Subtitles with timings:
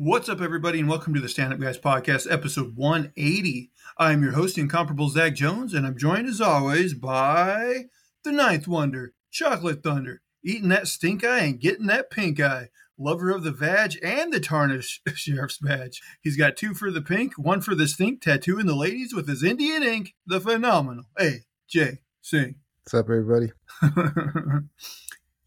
[0.00, 3.72] What's up, everybody, and welcome to the Stand Up Guys Podcast, episode 180.
[3.96, 7.86] I'm your host, incomparable Zach Jones, and I'm joined as always by
[8.22, 13.32] the Ninth Wonder, Chocolate Thunder, eating that stink eye and getting that pink eye, lover
[13.32, 16.00] of the vag and the tarnished sheriff's badge.
[16.20, 19.42] He's got two for the pink, one for the stink, tattooing the ladies with his
[19.42, 22.54] Indian ink, the phenomenal AJ Singh.
[22.84, 23.50] What's up, everybody?
[23.82, 24.60] uh,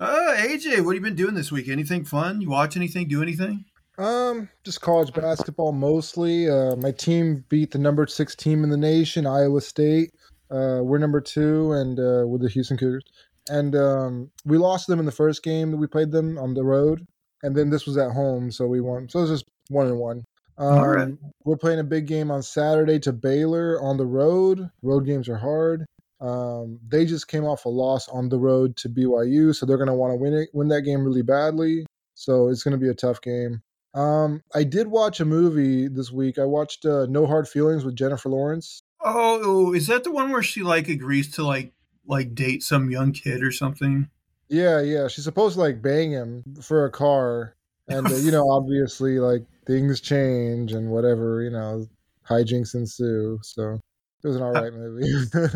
[0.02, 1.70] AJ, what have you been doing this week?
[1.70, 2.41] Anything fun?
[2.41, 3.07] You watch anything?
[3.07, 3.63] Do anything?
[4.02, 6.50] Um, just college basketball mostly.
[6.50, 10.11] Uh, my team beat the number six team in the nation, Iowa State.
[10.50, 13.04] Uh, we're number two, and uh, with the Houston Cougars.
[13.50, 16.64] And um, we lost them in the first game that we played them on the
[16.64, 17.05] road,
[17.43, 19.07] and then this was at home, so we won.
[19.07, 20.24] So it was just one and one.
[20.57, 21.13] Um, All right.
[21.46, 24.68] We're playing a big game on Saturday to Baylor on the road.
[24.82, 25.86] Road games are hard.
[26.19, 29.88] Um, they just came off a loss on the road to BYU, so they're going
[29.88, 31.86] to want to win it, win that game really badly.
[32.16, 33.61] So it's going to be a tough game.
[33.94, 36.39] Um, I did watch a movie this week.
[36.39, 38.83] I watched uh, No Hard Feelings with Jennifer Lawrence.
[39.03, 41.73] Oh, is that the one where she like agrees to like
[42.05, 44.09] like date some young kid or something?
[44.49, 45.07] Yeah, yeah.
[45.07, 47.55] She's supposed to like bang him for a car,
[47.88, 51.41] and uh, you know, obviously, like things change and whatever.
[51.41, 51.88] You know,
[52.29, 53.39] hijinks ensue.
[53.44, 53.79] So
[54.23, 55.07] it was an all right movie.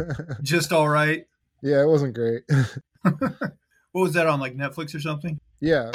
[0.42, 1.26] Just all right.
[1.62, 2.44] yeah, it wasn't great.
[3.02, 3.22] what
[3.94, 5.40] was that on like Netflix or something?
[5.62, 5.92] yeah,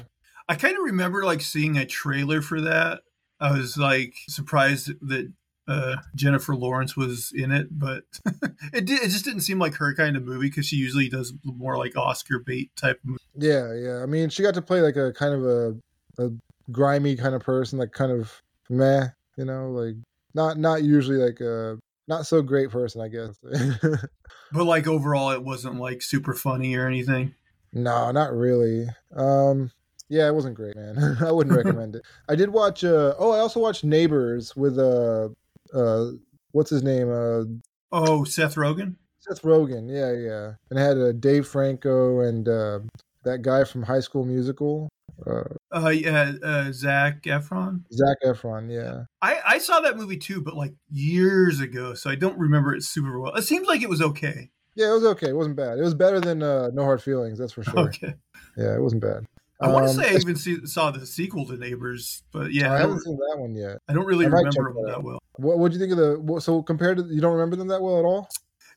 [0.50, 3.02] I kind of remember like seeing a trailer for that.
[3.38, 5.32] I was like surprised that
[5.68, 8.02] uh, Jennifer Lawrence was in it, but
[8.72, 11.32] it did, it just didn't seem like her kind of movie because she usually does
[11.44, 12.98] more like Oscar bait type.
[13.04, 13.20] Of movie.
[13.36, 14.02] yeah, yeah.
[14.02, 15.76] I mean, she got to play like a kind of a,
[16.18, 16.30] a
[16.72, 19.06] grimy kind of person, like kind of meh,
[19.36, 19.94] you know, like
[20.34, 21.78] not not usually like a
[22.08, 23.38] not so great person, I guess.
[24.52, 27.34] But like overall, it wasn't like super funny or anything.
[27.72, 28.88] No, not really.
[29.14, 29.70] Um,
[30.10, 31.16] yeah, it wasn't great, man.
[31.24, 32.02] I wouldn't recommend it.
[32.28, 32.84] I did watch.
[32.84, 35.28] Uh, oh, I also watched Neighbors with uh,
[35.72, 36.10] uh,
[36.52, 37.10] what's his name?
[37.10, 37.44] Uh,
[37.92, 38.94] Oh, Seth Rogen.
[39.18, 39.88] Seth Rogen.
[39.90, 40.52] Yeah, yeah.
[40.70, 42.80] And it had uh, Dave Franco and uh,
[43.24, 44.88] that guy from High School Musical,
[45.26, 45.42] uh,
[45.74, 47.82] Uh, yeah, uh, Zac Efron.
[47.92, 48.70] Zac Efron.
[48.72, 49.04] Yeah.
[49.20, 52.84] I, I saw that movie too, but like years ago, so I don't remember it
[52.84, 53.34] super well.
[53.34, 54.50] It seems like it was okay.
[54.76, 55.30] Yeah, it was okay.
[55.30, 55.78] It wasn't bad.
[55.78, 57.80] It was better than uh, No Hard Feelings, that's for sure.
[57.88, 58.14] Okay.
[58.56, 59.26] Yeah, it wasn't bad.
[59.60, 62.72] I want to Um, say I even see, saw the sequel to Neighbors, but yeah,
[62.72, 63.78] I I haven't seen that one yet.
[63.88, 65.18] I don't really I remember them that that well.
[65.36, 66.40] What What do you think of the?
[66.40, 68.28] So compared to, you don't remember them that well at all?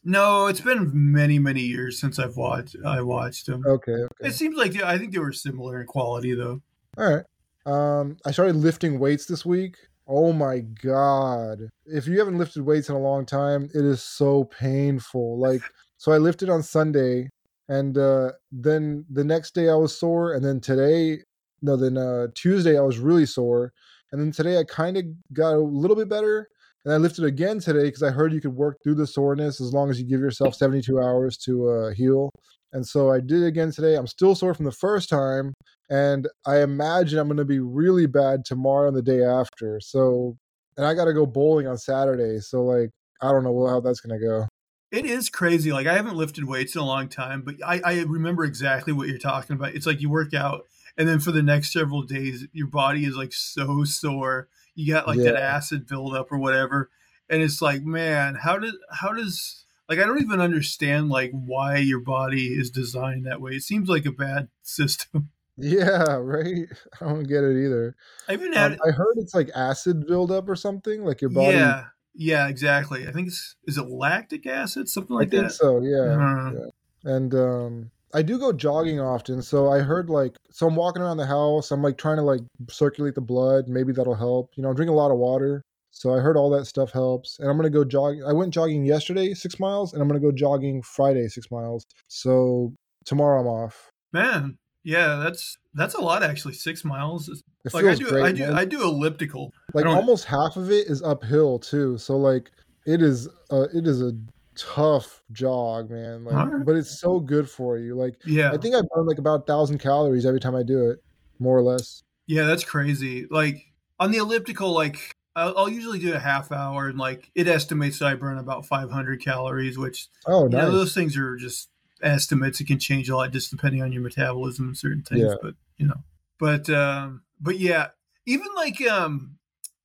[0.04, 3.64] No, it's been many many years since I've watched I watched them.
[3.66, 3.94] Okay.
[3.94, 4.28] Okay.
[4.28, 6.62] It seems like I think they were similar in quality though.
[6.98, 7.24] All right.
[7.66, 9.78] Um, I started lifting weights this week.
[10.06, 11.60] Oh my god!
[11.86, 15.40] If you haven't lifted weights in a long time, it is so painful.
[15.40, 15.62] Like,
[15.98, 17.30] so I lifted on Sunday,
[17.78, 21.24] and uh, then the next day I was sore, and then today,
[21.62, 23.72] no, then uh, Tuesday I was really sore,
[24.12, 25.04] and then today I kind of
[25.42, 26.38] got a little bit better,
[26.84, 29.74] and I lifted again today because I heard you could work through the soreness as
[29.74, 32.30] long as you give yourself seventy-two hours to uh, heal.
[32.76, 33.96] And so I did again today.
[33.96, 35.54] I'm still sore from the first time,
[35.90, 39.80] and I imagine I'm going to be really bad tomorrow and the day after.
[39.80, 40.36] So,
[40.78, 42.40] and I got to go bowling on Saturday.
[42.40, 42.90] So, like,
[43.22, 44.48] I don't know how that's going to go.
[44.94, 45.74] It is crazy.
[45.74, 49.08] Like I haven't lifted weights in a long time, but I, I remember exactly what
[49.08, 49.74] you're talking about.
[49.74, 53.16] It's like you work out, and then for the next several days, your body is
[53.16, 54.50] like so sore.
[54.76, 56.92] You got like that acid buildup or whatever,
[57.28, 61.78] and it's like, man, how did how does like I don't even understand like why
[61.78, 63.54] your body is designed that way.
[63.54, 65.32] It seems like a bad system.
[65.58, 66.68] Yeah, right.
[67.02, 67.96] I don't get it either.
[68.30, 71.04] I even had Um, I heard it's like acid buildup or something.
[71.04, 71.58] Like your body.
[71.58, 71.86] yeah,
[72.16, 73.08] yeah, exactly.
[73.08, 75.52] I think it's is it lactic acid, something I like think that.
[75.52, 75.82] so.
[75.82, 75.98] Yeah.
[76.00, 77.14] Uh, yeah.
[77.16, 79.42] And um, I do go jogging often.
[79.42, 81.72] So I heard like, so I'm walking around the house.
[81.72, 83.68] I'm like trying to like circulate the blood.
[83.68, 84.52] Maybe that'll help.
[84.56, 85.64] You know, I'm drinking a lot of water.
[85.92, 87.40] So I heard all that stuff helps.
[87.40, 88.18] And I'm going to go jog.
[88.28, 91.86] I went jogging yesterday, six miles, and I'm going to go jogging Friday, six miles.
[92.08, 92.74] So
[93.06, 93.90] tomorrow I'm off.
[94.12, 96.54] Man, yeah, that's that's a lot actually.
[96.54, 97.30] Six miles.
[97.30, 98.24] is- It Like I do, great.
[98.24, 98.54] I do, man.
[98.56, 99.52] I do elliptical.
[99.74, 101.98] like almost half of it is uphill too.
[101.98, 102.52] So like
[102.86, 104.12] it is, uh, it is a
[104.56, 106.26] tough jog, man.
[106.26, 107.96] Like, but it's so good for you.
[107.96, 110.90] Like, Yeah, I think I burn like about a thousand calories every time I do
[110.90, 111.00] it,
[111.40, 112.04] more or less.
[112.28, 113.26] yeah, that's crazy.
[113.30, 113.66] Like
[114.00, 118.00] on the elliptical, like I'll, I'll usually do a half hour, and like it estimates
[118.00, 121.70] that I burn about 500 calories, which Oh, you know those things are just
[122.04, 122.60] estimates.
[122.62, 125.22] It can change a lot just depending on your metabolism and certain things.
[125.22, 125.36] Yeah.
[125.42, 126.04] But you know,
[126.40, 127.88] but um, but yeah,
[128.26, 129.38] even like um,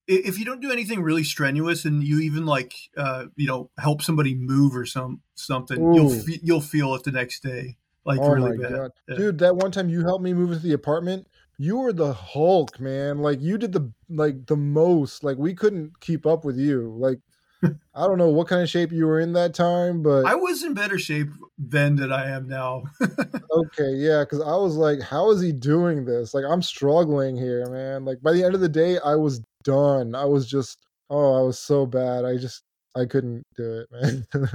[0.06, 4.02] if you don't do anything really strenuous and you even like uh, you know help
[4.02, 6.20] somebody move or some something, you'll Ooh.
[6.22, 8.72] fe- you'll feel it the next day, like oh really my bad.
[8.72, 9.16] god, Yeah.
[9.16, 9.38] dude!
[9.38, 11.26] That one time you helped me move into the apartment,
[11.58, 13.18] you were the Hulk, man.
[13.18, 15.24] Like you did the like the most.
[15.24, 16.94] Like we couldn't keep up with you.
[16.98, 17.18] Like
[17.62, 20.62] I don't know what kind of shape you were in that time, but I was
[20.62, 21.28] in better shape
[21.58, 22.84] then than I am now.
[23.00, 26.34] okay, yeah, because I was like, how is he doing this?
[26.34, 28.04] Like I'm struggling here, man.
[28.04, 30.14] Like by the end of the day, I was done.
[30.14, 32.24] I was just oh, I was so bad.
[32.24, 32.62] I just
[32.94, 33.88] I couldn't do it,
[34.34, 34.48] man.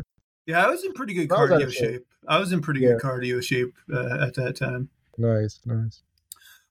[0.46, 2.06] yeah, I was in pretty good cardio shape.
[2.28, 2.94] I was in pretty yeah.
[2.94, 4.90] good cardio shape uh, at that time.
[5.18, 6.04] Nice, nice.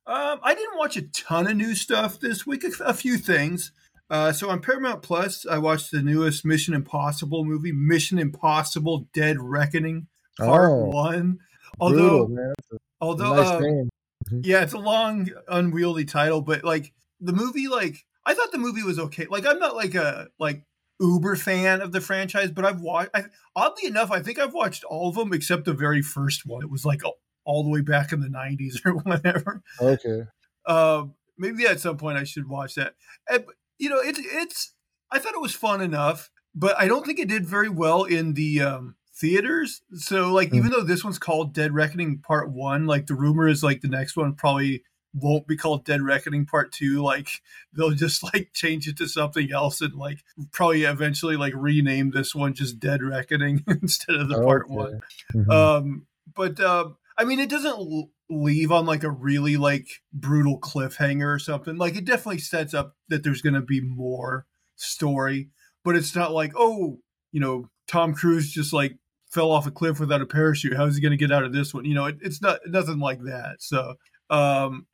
[0.06, 2.64] Um, I didn't watch a ton of new stuff this week.
[2.64, 3.70] A, a few things.
[4.12, 9.38] Uh, so on Paramount Plus, I watched the newest Mission Impossible movie, Mission Impossible: Dead
[9.41, 10.06] Reckoning,
[10.38, 11.38] Part oh, One.
[11.81, 12.55] Although, brutal,
[13.00, 14.41] although, nice uh, mm-hmm.
[14.44, 16.93] yeah, it's a long, unwieldy title, but like
[17.23, 19.26] the movie, like I thought the movie was okay.
[19.31, 20.62] Like I'm not like a like
[21.00, 23.12] uber fan of the franchise, but I've watched.
[23.14, 23.25] I,
[23.56, 26.62] oddly enough, I think I've watched all of them except the very first one.
[26.62, 27.00] It was like
[27.47, 29.62] all the way back in the 90s or whatever.
[29.81, 30.25] Okay.
[30.67, 32.94] Um, maybe at some point I should watch that.
[33.26, 33.47] And,
[33.82, 34.75] you know, it's it's.
[35.11, 38.34] I thought it was fun enough, but I don't think it did very well in
[38.34, 39.82] the um, theaters.
[39.94, 40.55] So, like, mm.
[40.55, 43.88] even though this one's called Dead Reckoning Part One, like the rumor is like the
[43.88, 44.84] next one probably
[45.14, 47.02] won't be called Dead Reckoning Part Two.
[47.02, 47.29] Like
[47.73, 52.37] they'll just like change it to something else and like probably eventually like rename this
[52.37, 54.44] one just Dead Reckoning instead of the okay.
[54.44, 55.00] Part One.
[55.35, 55.50] Mm-hmm.
[55.50, 61.34] Um, but um, I mean, it doesn't leave on like a really like brutal cliffhanger
[61.34, 61.76] or something.
[61.76, 64.46] Like it definitely sets up that there's going to be more
[64.76, 65.50] story,
[65.84, 66.99] but it's not like oh,
[67.31, 68.96] you know, Tom Cruise just like
[69.31, 70.76] fell off a cliff without a parachute.
[70.76, 71.84] How is he going to get out of this one?
[71.84, 73.56] You know, it, it's not nothing like that.
[73.61, 73.94] So,
[74.31, 74.87] um,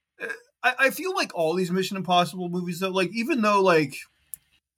[0.63, 3.95] I, I feel like all these Mission Impossible movies, though, like even though like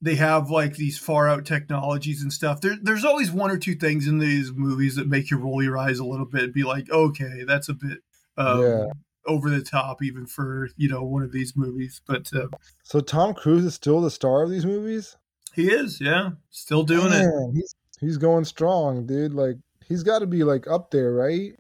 [0.03, 2.61] they have like these far out technologies and stuff.
[2.61, 5.77] There, there's always one or two things in these movies that make you roll your
[5.77, 7.99] eyes a little bit and be like, okay, that's a bit
[8.41, 8.85] um, yeah.
[9.27, 12.01] over the top, even for you know one of these movies.
[12.07, 12.49] But uh,
[12.83, 15.17] so Tom Cruise is still the star of these movies.
[15.55, 17.57] He is, yeah, still doing Man, it.
[17.57, 19.35] He's he's going strong, dude.
[19.35, 19.57] Like
[19.87, 21.53] he's got to be like up there, right?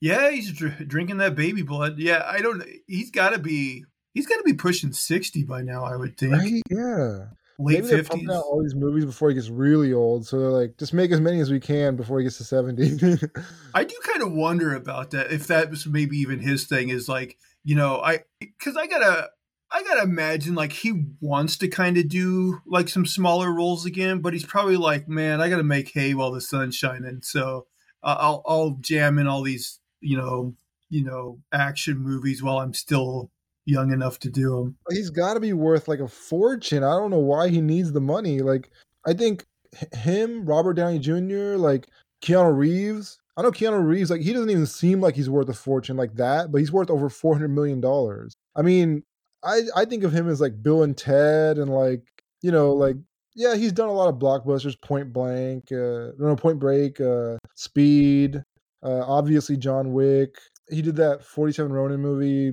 [0.00, 1.98] Yeah, he's dr- drinking that baby blood.
[1.98, 2.62] Yeah, I don't.
[2.86, 3.84] He's got to be.
[4.12, 5.84] He's got to be pushing sixty by now.
[5.84, 6.34] I would think.
[6.34, 6.62] Right?
[6.70, 7.26] Yeah
[7.58, 8.28] late fifties.
[8.28, 11.20] out all these movies before he gets really old, so they're like, just make as
[11.20, 12.96] many as we can before he gets to seventy.
[13.74, 15.32] I do kind of wonder about that.
[15.32, 19.30] If that was maybe even his thing is like, you know, I because I gotta.
[19.72, 24.20] I gotta imagine like he wants to kind of do like some smaller roles again,
[24.20, 27.22] but he's probably like, man, I gotta make hay while the sun's shining.
[27.22, 27.66] So
[28.04, 30.54] uh, I'll I'll jam in all these you know
[30.90, 33.32] you know action movies while I'm still
[33.66, 34.76] young enough to do them.
[34.90, 36.82] He's got to be worth like a fortune.
[36.82, 38.40] I don't know why he needs the money.
[38.40, 38.70] Like
[39.06, 39.46] I think
[39.92, 41.88] him, Robert Downey Jr., like
[42.22, 43.18] Keanu Reeves.
[43.36, 46.14] I know Keanu Reeves, like he doesn't even seem like he's worth a fortune like
[46.14, 48.36] that, but he's worth over four hundred million dollars.
[48.54, 49.02] I mean,
[49.42, 52.02] I I think of him as like Bill and Ted, and like
[52.42, 52.96] you know, like
[53.34, 58.36] yeah, he's done a lot of blockbusters, Point Blank, uh, no, Point Break, uh, Speed,
[58.84, 60.36] uh, obviously John Wick.
[60.70, 62.52] He did that Forty Seven Ronin movie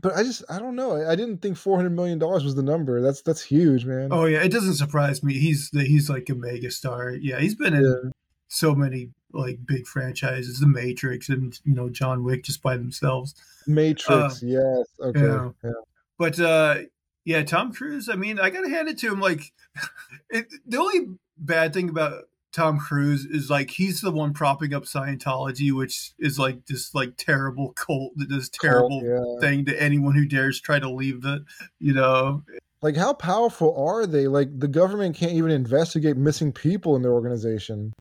[0.00, 1.08] but I just I don't know.
[1.08, 3.00] I didn't think four hundred million dollars was the number.
[3.00, 4.08] That's that's huge, man.
[4.10, 5.34] Oh yeah, it doesn't surprise me.
[5.34, 7.10] He's he's like a mega star.
[7.10, 8.10] Yeah, he's been in yeah.
[8.48, 13.34] so many like big franchises, The Matrix and you know John Wick just by themselves.
[13.66, 15.50] Matrix, uh, yes, okay, yeah.
[15.62, 15.70] yeah.
[16.18, 16.78] But uh,
[17.24, 18.08] yeah, Tom Cruise.
[18.08, 19.20] I mean, I gotta hand it to him.
[19.20, 19.52] Like,
[20.30, 24.84] it, the only bad thing about Tom Cruise is like he's the one propping up
[24.84, 29.40] Scientology, which is like this like terrible cult that does terrible cult, yeah.
[29.40, 31.44] thing to anyone who dares try to leave the,
[31.78, 32.42] you know.
[32.80, 34.28] Like how powerful are they?
[34.28, 37.92] Like the government can't even investigate missing people in their organization.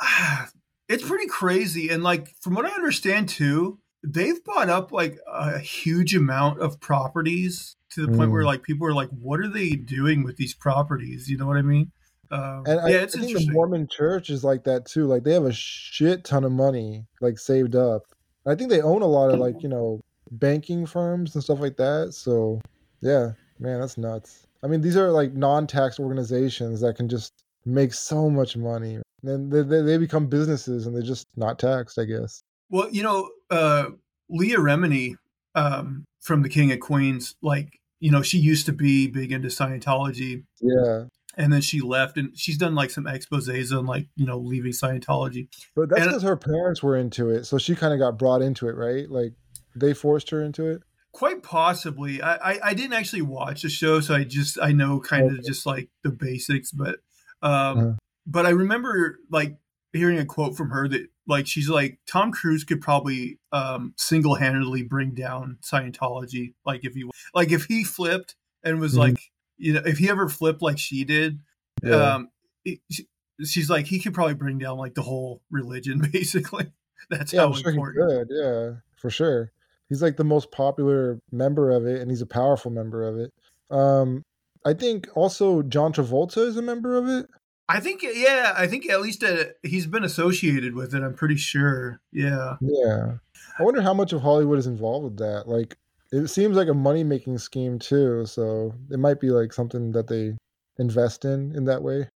[0.88, 5.58] It's pretty crazy, and like from what I understand too, they've bought up like a
[5.58, 8.16] huge amount of properties to the mm.
[8.16, 8.46] point where mm.
[8.46, 11.28] like people are like, what are they doing with these properties?
[11.28, 11.90] You know what I mean?
[12.30, 15.06] Um, and I, yeah, it's I think the Mormon Church is like that too.
[15.06, 18.02] Like they have a shit ton of money like saved up.
[18.46, 21.76] I think they own a lot of like you know banking firms and stuff like
[21.76, 22.12] that.
[22.12, 22.60] So
[23.00, 24.46] yeah, man, that's nuts.
[24.62, 27.32] I mean, these are like non-tax organizations that can just
[27.64, 29.00] make so much money.
[29.22, 32.42] And they, they, they become businesses and they're just not taxed, I guess.
[32.70, 33.86] Well, you know, uh,
[34.28, 35.16] Leah Remini
[35.54, 39.48] um, from The King of Queens, like, you know, she used to be big into
[39.48, 40.44] Scientology.
[40.60, 41.04] Yeah
[41.36, 44.72] and then she left and she's done like some exposés on like you know leaving
[44.72, 48.42] scientology but that's because her parents were into it so she kind of got brought
[48.42, 49.32] into it right like
[49.74, 54.00] they forced her into it quite possibly i i, I didn't actually watch the show
[54.00, 55.38] so i just i know kind okay.
[55.38, 56.96] of just like the basics but
[57.42, 57.92] um uh-huh.
[58.26, 59.56] but i remember like
[59.92, 64.36] hearing a quote from her that like she's like Tom Cruise could probably um, single
[64.36, 66.54] handedly bring down Scientology.
[66.64, 68.98] Like if he like if he flipped and was Mhm.
[68.98, 71.38] like you know if he ever flipped like she did,
[71.82, 72.14] Yeah.
[72.14, 72.30] um,
[72.64, 73.08] it- she-
[73.44, 76.66] she's like he could probably bring down like the whole religion basically.
[77.10, 78.28] That's yeah, how I'm sure he could.
[78.30, 79.52] Yeah, for sure.
[79.88, 83.32] He's like the most popular member of it, and he's a powerful member of it.
[83.70, 84.22] Um,
[84.64, 87.28] I think also John Travolta is a member of it.
[87.68, 91.02] I think yeah, I think at least uh, he's been associated with it.
[91.02, 92.00] I'm pretty sure.
[92.12, 92.56] Yeah.
[92.60, 93.14] Yeah.
[93.58, 95.48] I wonder how much of Hollywood is involved with that.
[95.48, 95.76] Like,
[96.12, 98.26] it seems like a money making scheme too.
[98.26, 100.36] So it might be like something that they
[100.78, 102.08] invest in in that way.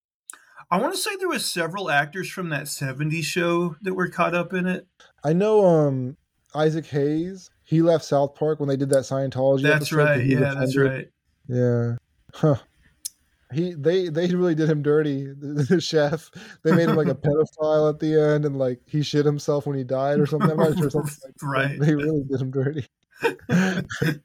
[0.70, 4.35] I want to say there was several actors from that 70s show that were caught
[4.35, 4.87] up in it.
[5.25, 6.16] I know um
[6.54, 7.50] Isaac Hayes.
[7.64, 9.62] He left South Park when they did that Scientology.
[9.62, 10.18] That's right.
[10.18, 11.09] was Yeah, that's right.
[11.49, 11.97] Yeah.
[12.35, 12.56] Huh.
[13.52, 15.26] He they they really did him dirty.
[15.26, 16.30] The, chef
[16.62, 19.76] they made him like a pedophile at the end, and like he shit himself when
[19.76, 20.50] he died or something.
[20.50, 21.47] I'm not sure something like that.
[21.47, 21.80] Right.
[21.80, 22.87] They really did him dirty.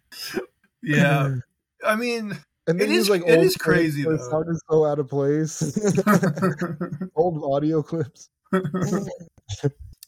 [0.82, 1.36] Yeah.
[1.86, 2.38] I mean,
[2.68, 4.18] and It they use is- like it is crazy, though.
[4.18, 5.62] so It sounded so out of place.
[7.16, 8.30] old audio clips.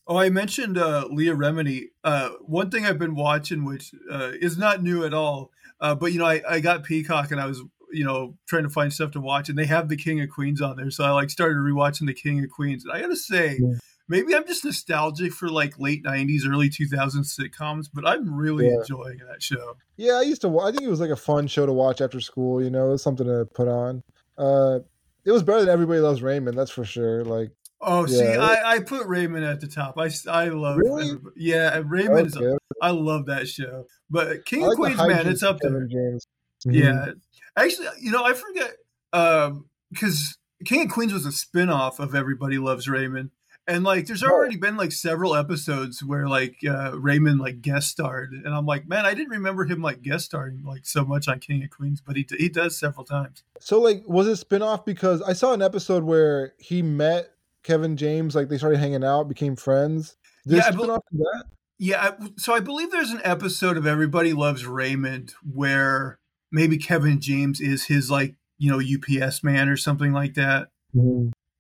[0.08, 1.86] oh, I mentioned uh, Leah Remini.
[2.04, 5.52] Uh, one thing I've been watching, which uh, is not new at all,
[5.82, 8.70] uh, but you know, I, I got Peacock and I was, you know, trying to
[8.70, 11.12] find stuff to watch, and they have the King of Queens on there, so I
[11.12, 12.84] like started rewatching the King of Queens.
[12.86, 13.74] And I gotta say, Yeah.
[14.08, 18.80] Maybe I'm just nostalgic for like late '90s, early 2000s sitcoms, but I'm really Yeah.
[18.80, 19.78] enjoying that show.
[19.98, 20.60] Yeah, I used to.
[20.60, 22.62] I think it was like a fun show to watch after school.
[22.64, 24.04] You know, it was something to put on.
[24.38, 24.80] Uh,
[25.26, 26.58] it was better than Everybody Loves Raymond.
[26.58, 27.24] That's for sure.
[27.24, 28.40] Like, Oh, see, Yeah.
[28.42, 29.98] I, I put Raymond at the top.
[30.00, 31.12] I, I love Really?
[31.36, 32.38] Yeah, Raymond is.
[32.82, 33.86] I love that show.
[34.10, 35.86] But King like Queens, man, it's up there.
[35.86, 36.26] James.
[36.66, 36.74] Mhm.
[36.74, 37.12] Yeah.
[37.56, 38.72] Actually, you know, I forget
[39.14, 43.30] um because King of Queens was a spin-off of Everybody Loves Raymond.
[43.70, 48.32] And like there's already been like several episodes where like uh Raymond like guest starred
[48.32, 51.40] and I'm like, man, I didn't remember him like guest starring like so much on
[51.40, 53.44] King of Queens, but he he does several times.
[53.60, 57.34] So, like, was it spin off because I saw an episode where he met
[57.64, 60.16] Kevin James, like they started hanging out, became friends.
[60.48, 61.44] Did Yeah, spin off from that?
[61.78, 66.20] Yeah, I- so I believe there's an episode of Everybody Loves Raymond where
[66.52, 70.70] maybe Kevin James is his like, you know, UPS man or something like that.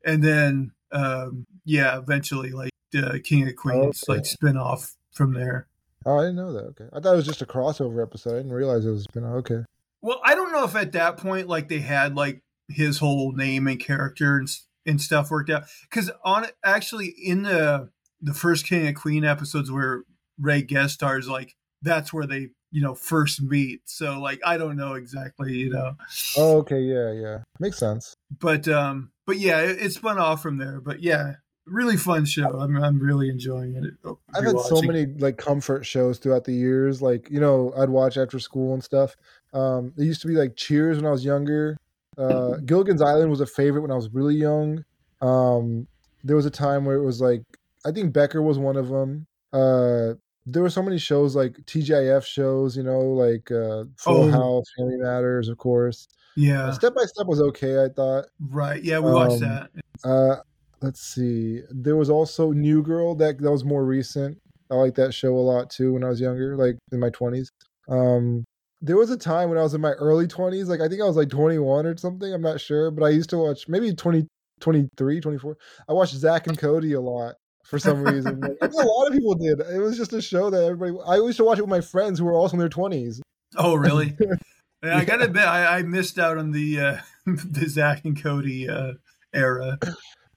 [0.05, 4.17] And then um yeah, eventually like uh, King of Queens Okay.
[4.17, 5.67] like spin off from there.
[6.05, 6.63] Oh, I didn't know that.
[6.69, 8.33] Okay, I thought it was just a crossover episode.
[8.33, 9.35] I didn't realize it was spin off.
[9.39, 9.63] Okay.
[10.01, 13.67] Well, I don't know if at that point like they had like his whole name
[13.67, 14.47] and character and,
[14.85, 17.89] and stuff worked out cuz on actually in the
[18.21, 20.03] the first King of Queen episodes where
[20.39, 23.81] Ray guest stars like that's where they, you know, first meet.
[23.85, 25.95] So like I don't know exactly, you know.
[26.37, 26.81] Oh, okay.
[26.81, 27.39] Yeah, yeah.
[27.59, 28.13] Makes sense.
[28.39, 30.79] But um but yeah, it, it spun off from there.
[30.79, 31.33] But yeah,
[31.67, 32.59] really fun show.
[32.59, 33.93] I'm I'm really enjoying it.
[34.03, 37.01] Oh, I've had so many like comfort shows throughout the years.
[37.01, 39.15] Like you know, I'd watch after school and stuff.
[39.53, 41.77] Um, it used to be like Cheers when I was younger.
[42.17, 44.83] Uh, Gilligan's Island was a favorite when I was really young.
[45.21, 45.87] Um,
[46.23, 47.43] there was a time where it was like
[47.85, 49.27] I think Becker was one of them.
[49.53, 50.13] Uh,
[50.45, 54.31] there were so many shows like TGIF shows, you know, like uh, Full Oh.
[54.31, 56.07] House, Family Matters, of course.
[56.35, 56.71] Yeah.
[56.71, 58.25] Step by Step was okay, I thought.
[58.39, 58.81] Right.
[58.83, 59.69] Yeah, we watched Um, that.
[60.03, 60.35] Uh,
[60.81, 61.61] let's see.
[61.69, 64.37] There was also New Girl that that was more recent.
[64.69, 67.49] I like that show a lot too when I was younger, like in my twenties.
[67.87, 68.43] Um,
[68.81, 71.05] there was a time when I was in my early twenties, like I think I
[71.05, 72.31] was like 21 or something.
[72.33, 74.27] I'm not sure, but I used to watch maybe 20,
[74.59, 75.57] 23, 24.
[75.89, 78.41] I watched Zack and Cody a lot for some reason.
[78.61, 79.59] Like, a lot of people did.
[79.59, 80.97] It was just a show that everybody.
[81.07, 83.21] I used to watch it with my friends who were also in their 20s.
[83.55, 84.15] Oh, really?
[84.83, 88.69] yeah, I gotta admit, I, I missed out on the uh, the Zack and Cody
[88.69, 88.93] uh,
[89.33, 89.79] era.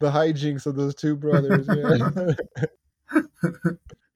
[0.00, 1.66] The hijinks of those two brothers.
[3.12, 3.20] Yeah.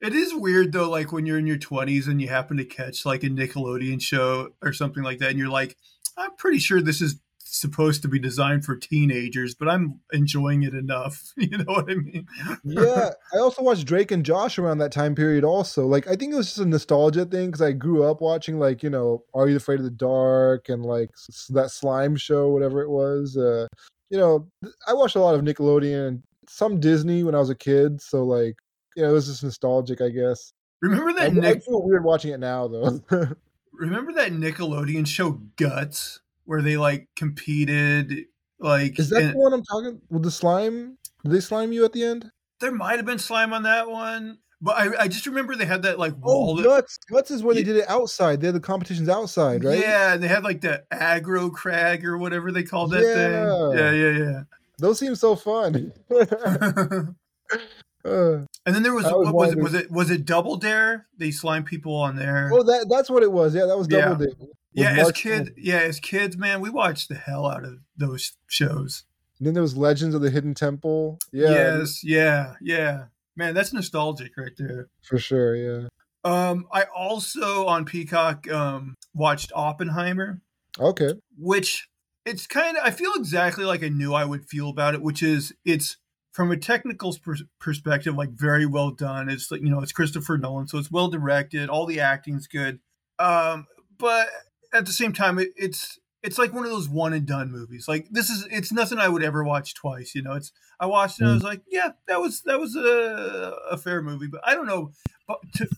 [0.01, 3.05] It is weird though, like when you're in your 20s and you happen to catch
[3.07, 5.77] like a Nickelodeon show or something like that, and you're like,
[6.15, 10.75] I'm pretty sure this is supposed to be designed for teenagers, but I'm enjoying it
[10.75, 11.31] enough.
[11.37, 12.27] You know what I mean?
[12.63, 15.43] yeah, I also watched Drake and Josh around that time period.
[15.43, 18.59] Also, like I think it was just a nostalgia thing because I grew up watching
[18.59, 22.49] like you know Are You Afraid of the Dark and like s- that slime show,
[22.49, 23.37] whatever it was.
[23.37, 23.65] Uh,
[24.09, 24.47] you know,
[24.87, 28.01] I watched a lot of Nickelodeon and some Disney when I was a kid.
[28.01, 28.55] So like,
[28.95, 30.53] you know, it was just nostalgic, I guess.
[30.81, 31.63] Remember that I Nick?
[31.63, 32.99] feel weird watching it now though.
[33.73, 38.25] Remember that Nickelodeon show Guts, where they like competed?
[38.59, 39.99] Like, Is that in- the one I'm talking?
[40.09, 40.97] With the slime?
[41.23, 42.31] Did they slime you at the end?
[42.61, 45.83] there might have been slime on that one, but I, I just remember they had
[45.83, 46.51] that like wall.
[46.51, 46.97] Oh, that- guts!
[47.09, 48.41] Guts is where they did it outside.
[48.41, 49.79] They had the competitions outside, right?
[49.79, 53.13] Yeah, and they had like the aggro crag or whatever they called that Yeah.
[53.13, 53.77] thing.
[53.77, 54.41] Yeah, yeah, yeah.
[54.79, 55.93] Those seem so fun.
[58.03, 61.07] Uh, And then there was was what was it was it was it Double Dare?
[61.17, 62.51] They slime people on there.
[62.53, 63.55] oh, that that's what it was.
[63.55, 64.01] Yeah, that was Yeah.
[64.01, 64.33] Double Dare.
[64.39, 67.79] With yeah, as Mark- kid, yeah, as kids, man, we watched the hell out of
[67.97, 69.05] those shows.
[69.39, 71.17] And then there was Legends of the Hidden Temple.
[71.33, 73.05] Yeah, Yes, yeah, yeah.
[73.35, 74.87] Man, that's nostalgic right there.
[75.03, 75.55] for sure.
[75.55, 75.87] Yeah.
[76.23, 80.41] Um, I also on Peacock um watched Oppenheimer,
[80.79, 81.13] Okay.
[81.37, 81.87] which
[82.25, 85.21] it's kind of I feel exactly like I knew I would feel about it, which
[85.21, 85.97] is it's
[86.33, 89.29] from a technical pers- perspective like very well done.
[89.29, 91.69] It's like you know it's Christopher Nolan, so it's well directed.
[91.69, 92.79] All the acting's good,
[93.19, 94.27] um, but
[94.73, 97.87] at the same time, it, it's it's like one of those one and done movies.
[97.87, 100.15] Like this is it's nothing I would ever watch twice.
[100.15, 102.75] You know, it's I watched it and I was like, yeah, that was that was
[102.75, 104.91] a, a fair movie, but I don't know.
[105.27, 105.69] But to,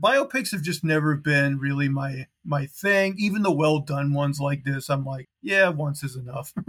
[0.00, 3.16] biopics have just never been really my my thing.
[3.18, 6.54] Even the well done ones like this, I'm like, yeah, once is enough.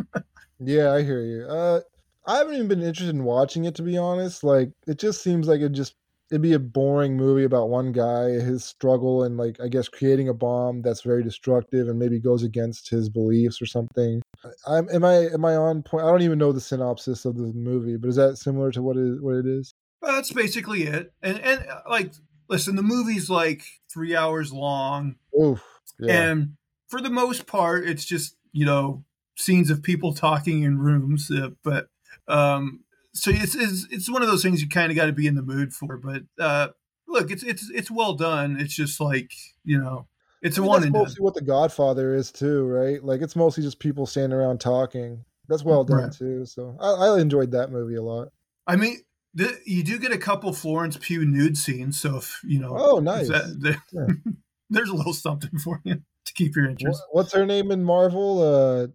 [0.60, 1.46] Yeah, I hear you.
[1.46, 1.82] Uh,
[2.26, 4.44] I haven't even been interested in watching it to be honest.
[4.44, 5.94] Like, it just seems like it just
[6.30, 10.30] it'd be a boring movie about one guy, his struggle, and like I guess creating
[10.30, 14.22] a bomb that's very destructive and maybe goes against his beliefs or something.
[14.68, 16.06] I'm am I am I on point?
[16.06, 18.98] I don't even know the synopsis of the movie, but is that similar to what
[18.98, 19.74] is what it is?
[20.02, 21.14] That's basically it.
[21.22, 22.14] And and uh, like,
[22.50, 25.64] listen, the movie's like three hours long, Oof.
[26.00, 26.30] Yeah.
[26.30, 26.58] and
[26.88, 29.04] for the most part, it's just you know
[29.36, 31.32] scenes of people talking in rooms.
[31.32, 31.88] Uh, but
[32.28, 32.82] um,
[33.18, 35.36] so it's it's it's one of those things you kind of got to be in
[35.36, 35.98] the mood for.
[35.98, 36.70] But uh,
[37.08, 38.58] look, it's it's it's well done.
[38.60, 39.32] It's just like
[39.64, 40.08] you know,
[40.42, 41.04] it's I a mean, one that's and done.
[41.04, 43.04] mostly what The Godfather is too, right?
[43.04, 45.24] Like it's mostly just people standing around talking.
[45.50, 46.12] That's well done Right.
[46.12, 46.46] too.
[46.46, 48.30] So I, I enjoyed that movie a lot.
[48.68, 48.98] I mean,
[49.34, 53.00] the, you do get a couple Florence Pugh nude scenes, so if you know, Oh,
[53.00, 53.30] nice.
[53.30, 54.32] that- the- Yeah.
[54.70, 55.96] there's a little something for you
[56.26, 57.02] to keep your interest.
[57.12, 58.42] What- What's her name in Marvel?
[58.42, 58.88] Uh,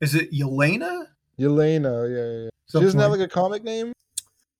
[0.00, 1.04] Is it Yelena?
[1.38, 2.08] Yelena.
[2.08, 2.44] Yeah, yeah.
[2.44, 2.48] yeah.
[2.70, 3.92] She doesn't have like- like a comic name.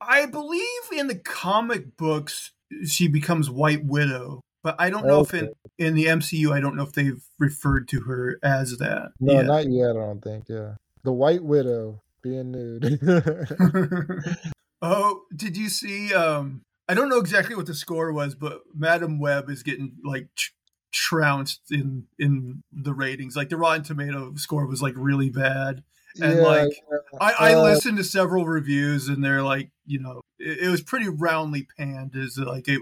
[0.00, 0.62] I believe
[0.96, 2.52] in the comic books
[2.86, 6.76] she becomes White Widow, but I don't know if in, in the MCU I don't
[6.76, 9.12] know if they've referred to her as that.
[9.20, 9.46] No, yet.
[9.46, 9.90] not yet.
[9.90, 10.44] I don't think.
[10.48, 12.98] Yeah, the White Widow being nude.
[14.82, 16.14] oh, did you see?
[16.14, 20.28] Um, I don't know exactly what the score was, but Madame Web is getting like
[20.34, 20.52] tr-
[20.92, 23.36] trounced in in the ratings.
[23.36, 25.82] Like the Rotten Tomato score was like really bad.
[26.20, 26.72] And, yeah, like.
[27.20, 30.82] I, I Uh, listened to several reviews, and they're like, you know, it, it was
[30.82, 32.80] pretty roundly panned as like it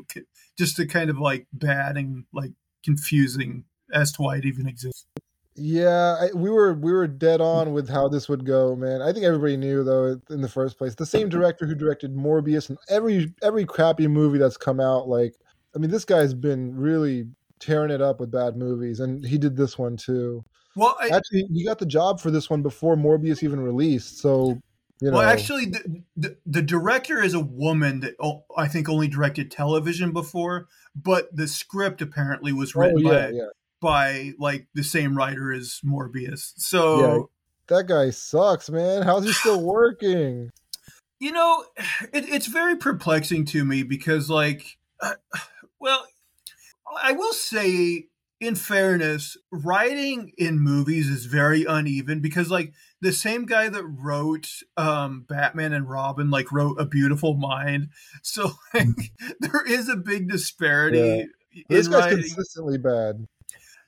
[0.56, 2.52] just a kind of like bad and like
[2.84, 5.06] confusing as to why it even exists.
[5.60, 9.02] Yeah, I, we were we were dead on with how this would go, man.
[9.02, 10.94] I think everybody knew though in the first place.
[10.94, 15.08] The same director who directed Morbius and every every crappy movie that's come out.
[15.08, 15.34] Like,
[15.74, 17.26] I mean, this guy's been really
[17.58, 20.44] tearing it up with bad movies, and he did this one too.
[20.78, 24.18] Well, I, Actually, he got the job for this one before Morbius even released.
[24.20, 24.60] So,
[25.00, 28.88] you know, well, actually, the, the the director is a woman that oh, I think
[28.88, 33.48] only directed television before, but the script apparently was oh written yeah, by yeah,
[33.80, 36.52] by like the same writer as Morbius.
[36.56, 37.30] So
[37.68, 39.02] that guy sucks, man.
[39.02, 40.50] How's he still working?
[41.20, 41.64] you know,
[42.12, 45.14] it, it's very perplexing to me because, like, uh,
[45.80, 46.06] well,
[47.02, 48.06] I will say,
[48.40, 54.48] in fairness, writing in movies is very uneven because, like, the same guy that wrote
[54.76, 57.88] um, Batman and Robin, like, wrote A Beautiful Mind.
[58.22, 61.26] So, like, there is a big disparity
[61.68, 62.18] This guy's writing.
[62.18, 63.26] consistently bad.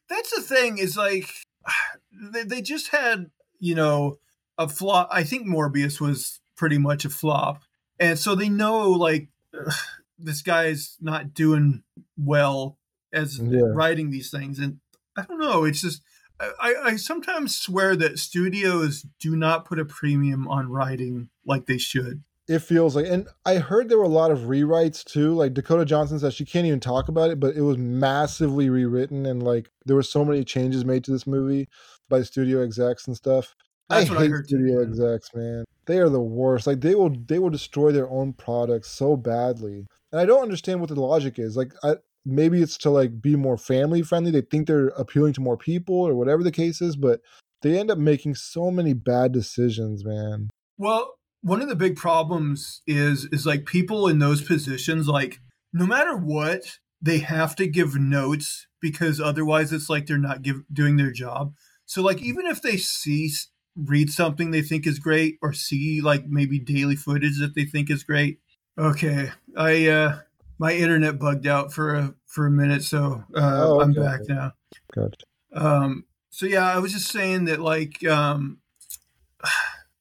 [0.08, 1.30] That's the thing is like
[2.12, 4.18] they, they just had you know
[4.58, 5.08] a flop.
[5.12, 7.62] I think Morbius was pretty much a flop,
[7.98, 9.72] and so they know like ugh,
[10.18, 11.82] this guy's not doing
[12.16, 12.76] well
[13.12, 13.62] as Yeah.
[13.74, 14.78] writing these things, and
[15.16, 15.64] I don't know.
[15.64, 16.02] It's just
[16.40, 21.78] I, I sometimes swear that studios do not put a premium on writing like they
[21.78, 22.22] should.
[22.48, 25.34] It feels like, and I heard there were a lot of rewrites too.
[25.34, 29.26] Like Dakota Johnson says she can't even talk about it, but it was massively rewritten,
[29.26, 31.68] and like there were so many changes made to this movie
[32.08, 33.54] by studio execs and stuff.
[33.88, 34.86] That's I what I hate heard too, studio yeah.
[34.88, 35.64] execs, man.
[35.86, 36.66] They are the worst.
[36.66, 40.80] Like they will, they will destroy their own products so badly, and I don't understand
[40.80, 41.56] what the logic is.
[41.56, 44.30] Like, I, maybe it's to like be more family friendly.
[44.30, 47.20] They think they're appealing to more people, or whatever the case is, but
[47.62, 50.50] they end up making so many bad decisions, man.
[50.78, 55.40] Well, one of the big problems is is like people in those positions, like
[55.72, 60.62] no matter what, they have to give notes because otherwise it's like they're not give,
[60.72, 61.54] doing their job.
[61.86, 63.30] So like even if they see
[63.76, 67.90] read something they think is great or see like maybe daily footage that they think
[67.90, 68.38] is great.
[68.78, 70.18] Okay, I uh
[70.60, 74.52] my internet bugged out for a for a minute, so uh, Oh, I'm back now.
[74.94, 75.24] Gotcha.
[75.54, 78.58] Um, so yeah, I was just saying that like um,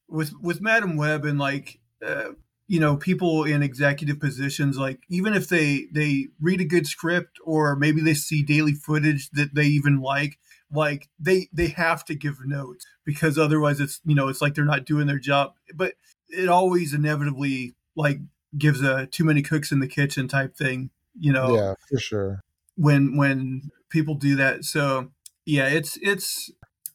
[0.10, 2.32] with with Madame Web and like uh,
[2.67, 7.39] you know people in executive positions like even if they they read a good script
[7.45, 10.39] or maybe they see daily footage that they even like
[10.74, 14.65] like they they have to give notes because otherwise it's you know it's like they're
[14.65, 15.93] not doing their job but
[16.28, 18.19] it always inevitably like
[18.57, 21.55] gives a too many cooks in the kitchen type thing you know?
[21.55, 22.43] Yeah for sure.
[22.75, 24.65] When when people do that.
[24.65, 25.12] So
[25.45, 26.51] yeah it's it's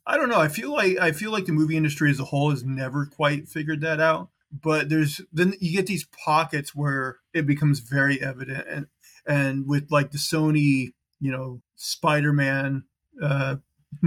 [0.06, 0.40] i don't know.
[0.40, 3.48] I feel like i feel like the movie industry as a whole has never quite
[3.48, 4.28] figured that out
[4.62, 8.86] but there's then you get these pockets where it becomes very evident and
[9.26, 12.84] and with like the sony you know spider-man
[13.22, 13.56] uh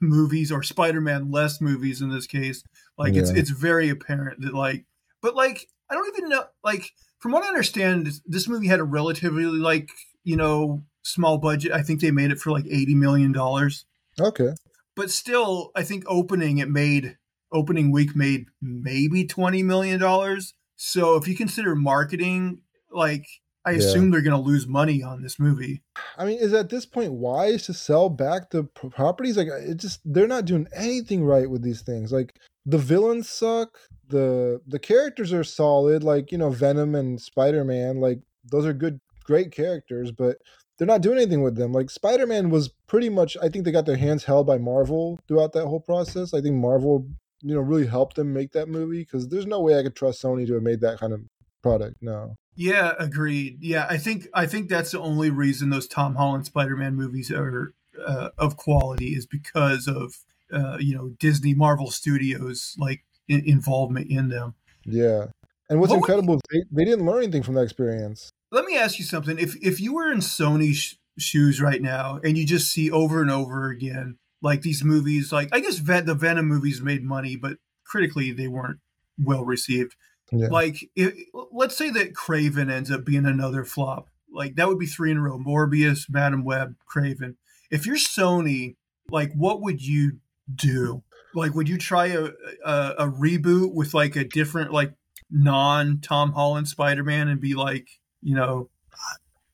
[0.00, 2.62] movies or spider-man less movies in this case
[2.98, 3.22] like yeah.
[3.22, 4.84] it's it's very apparent that like
[5.22, 8.84] but like i don't even know like from what i understand this, movie had a
[8.84, 9.90] relatively like
[10.24, 13.84] you know small budget i think they made it for like 80 million dollars
[14.20, 14.50] okay
[14.94, 17.16] but still i think opening it made
[17.52, 23.26] opening week made maybe 20 million dollars so if you consider marketing like
[23.66, 23.78] I yeah.
[23.78, 25.82] assume they're going to lose money on this movie.
[26.16, 29.36] I mean, is at this point wise to sell back the properties?
[29.36, 32.12] Like, it just they're not doing anything right with these things.
[32.12, 33.78] Like, the villains suck.
[34.08, 36.04] the The characters are solid.
[36.04, 38.00] Like, you know, Venom and Spider Man.
[38.00, 40.12] Like, those are good, great characters.
[40.12, 40.38] But
[40.76, 41.72] they're not doing anything with them.
[41.72, 43.36] Like, Spider Man was pretty much.
[43.40, 46.34] I think they got their hands held by Marvel throughout that whole process.
[46.34, 47.08] I think Marvel,
[47.40, 50.22] you know, really helped them make that movie because there's no way I could trust
[50.22, 51.22] Sony to have made that kind of
[51.62, 51.96] product.
[52.00, 52.36] No.
[52.56, 53.58] Yeah, agreed.
[53.60, 57.74] Yeah, I think I think that's the only reason those Tom Holland Spider-Man movies are
[58.04, 60.14] uh, of quality is because of
[60.52, 64.54] uh, you know Disney Marvel Studios like in- involvement in them.
[64.84, 65.26] Yeah,
[65.68, 68.30] and what's what incredible they, they didn't learn anything from that experience.
[68.50, 72.20] Let me ask you something: if if you were in Sony's sh- shoes right now
[72.22, 76.06] and you just see over and over again like these movies, like I guess Ven-
[76.06, 78.80] the Venom movies made money, but critically they weren't
[79.18, 79.96] well received.
[80.32, 80.48] Yeah.
[80.48, 81.14] Like, it,
[81.52, 84.08] let's say that Kraven ends up being another flop.
[84.30, 87.36] Like, that would be three in a row Morbius, Madame Web, Kraven.
[87.70, 88.76] If you're Sony,
[89.10, 90.18] like, what would you
[90.52, 91.02] do?
[91.34, 92.24] Like, would you try a,
[92.64, 94.92] a, a reboot with like a different, like,
[95.30, 97.88] non Tom Holland Spider Man and be like,
[98.22, 98.70] you know,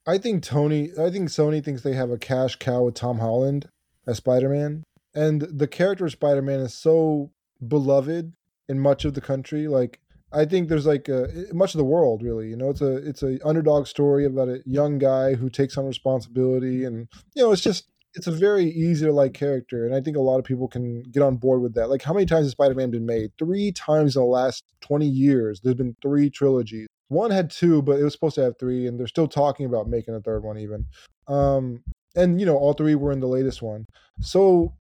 [0.06, 3.68] I think Tony, I think Sony thinks they have a cash cow with Tom Holland
[4.06, 4.84] as Spider Man.
[5.14, 7.30] And the character of Spider Man is so
[7.66, 8.32] beloved
[8.68, 9.68] in much of the country.
[9.68, 10.00] Like,
[10.32, 12.48] I think there's like a, much of the world really.
[12.48, 15.86] You know, it's a it's a underdog story about a young guy who takes on
[15.86, 20.00] responsibility, and you know, it's just it's a very easy to like character, and I
[20.00, 21.88] think a lot of people can get on board with that.
[21.88, 23.32] Like, how many times has Spider Man been made?
[23.38, 25.60] Three times in the last twenty years.
[25.60, 26.88] There's been three trilogies.
[27.08, 29.88] One had two, but it was supposed to have three, and they're still talking about
[29.88, 30.86] making a third one even.
[31.28, 31.82] Um,
[32.14, 33.86] and you know, all three were in the latest one.
[34.20, 34.74] So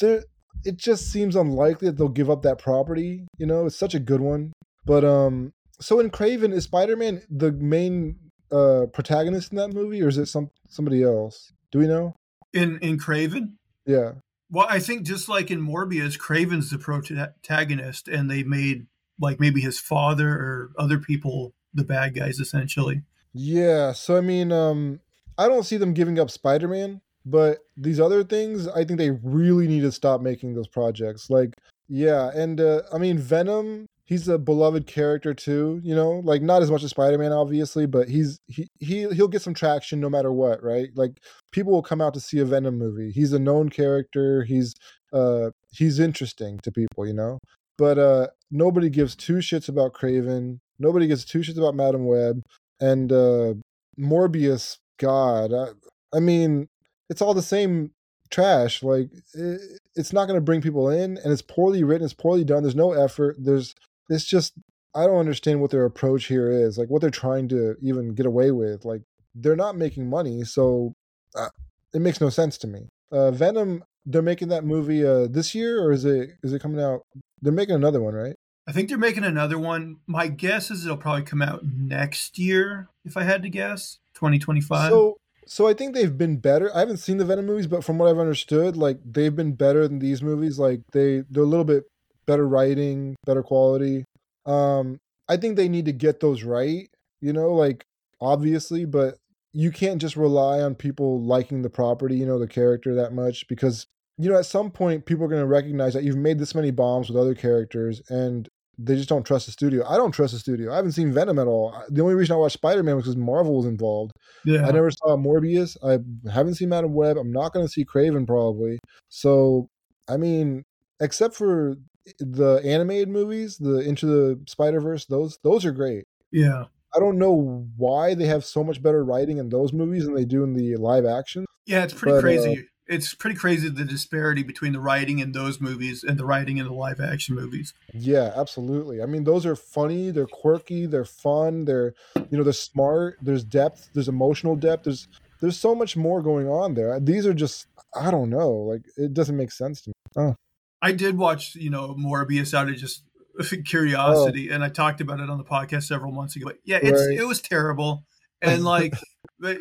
[0.00, 0.24] there,
[0.64, 3.24] it just seems unlikely that they'll give up that property.
[3.38, 4.52] You know, it's such a good one.
[4.84, 8.16] But um, so in Kraven, is Spider Man the main
[8.50, 11.52] uh protagonist in that movie, or is it some somebody else?
[11.70, 12.14] Do we know?
[12.54, 13.54] In in Kraven?
[13.86, 14.12] Yeah.
[14.50, 18.86] Well, I think just like in Morbius, Kraven's the protagonist, and they made
[19.20, 23.02] like maybe his father or other people the bad guys essentially.
[23.32, 23.92] Yeah.
[23.92, 25.00] So I mean, um,
[25.36, 29.10] I don't see them giving up Spider Man, but these other things, I think they
[29.10, 31.30] really need to stop making those projects.
[31.30, 31.54] Like,
[31.88, 36.20] yeah, and uh, I mean, Venom he's a beloved character too you know?
[36.24, 40.00] Like not as much as spider-man obviously but he's he, he he'll get some traction
[40.00, 40.88] no matter what right?
[40.94, 41.20] Like
[41.52, 43.10] people will come out to see a venom movie.
[43.10, 44.44] He's a known character.
[44.44, 44.74] He's
[45.12, 47.38] uh he's interesting to people you know?
[47.78, 52.42] But uh nobody gives two shits about kraven nobody gives two shits about madame web.
[52.80, 53.54] And uh
[53.98, 55.68] morbius god I,
[56.16, 56.68] I mean
[57.10, 57.90] it's all the same
[58.30, 58.82] trash.
[58.82, 59.60] Like it,
[59.94, 62.62] it's not going to bring people in and it's poorly written it's poorly done.
[62.62, 63.36] There's no effort.
[63.38, 63.74] There's
[64.08, 64.54] it's just
[64.94, 68.26] I don't understand what their approach here is, like what they're trying to even get
[68.26, 68.84] away with.
[68.84, 69.02] Like
[69.34, 70.94] they're not making money, so
[71.34, 71.48] uh,
[71.92, 72.88] it makes no sense to me.
[73.10, 76.80] Uh, Venom, they're making that movie uh, this year, or is it is it coming
[76.80, 77.02] out?
[77.42, 78.36] They're making another one, right?
[78.66, 79.96] I think they're making another one.
[80.06, 84.38] My guess is it'll probably come out next year, if I had to guess, twenty
[84.38, 84.90] twenty five.
[84.90, 86.74] So, so I think they've been better.
[86.74, 89.86] I haven't seen the Venom movies, but from what I've understood, like they've been better
[89.86, 90.58] than these movies.
[90.58, 91.84] Like they they're a little bit
[92.26, 94.04] better writing, better quality.
[94.46, 96.88] Um, I think they need to get those right,
[97.20, 97.84] you know, like
[98.20, 99.16] obviously, but
[99.52, 103.46] you can't just rely on people liking the property, you know, the character that much
[103.48, 106.54] because you know, at some point people are going to recognize that you've made this
[106.54, 109.84] many bombs with other characters and they just don't trust the studio.
[109.86, 110.72] I don't trust the studio.
[110.72, 111.74] I haven't seen Venom at all.
[111.88, 114.12] The only reason I watched Spider Man was because Marvel was involved.
[114.44, 114.66] Yeah.
[114.66, 115.76] I never saw Morbius.
[115.82, 115.98] I
[116.30, 117.16] haven't seen Madame Web.
[117.16, 118.78] I'm not going to see Kraven probably.
[119.08, 119.68] So,
[120.08, 120.64] I mean,
[121.00, 121.76] except for
[122.18, 126.04] the animated movies, the Into the Spider Verse, those those are great.
[126.30, 126.64] Yeah.
[126.94, 130.24] I don't know why they have so much better writing in those movies than they
[130.24, 131.44] do in the live action.
[131.66, 132.68] Yeah, it's pretty But, uh, crazy.
[132.86, 136.66] it's pretty crazy the disparity between the writing in those movies and the writing in
[136.66, 137.74] the live action movies.
[137.92, 139.02] Yeah, absolutely.
[139.02, 141.94] I mean, those are funny, they're quirky, they're fun, they're
[142.30, 145.08] you know, they're smart, there's depth, there's emotional depth, there's
[145.40, 147.00] there's so much more going on there.
[147.00, 149.94] These are just I don't know, like it doesn't make sense to me.
[150.16, 150.36] Oh,
[150.82, 153.02] I did watch, you know, Morbius out of just
[153.66, 154.54] curiosity, Oh.
[154.54, 156.46] and I talked about it on the podcast several months ago.
[156.46, 157.18] But yeah, it's Right.
[157.18, 158.04] it was terrible,
[158.42, 158.94] and like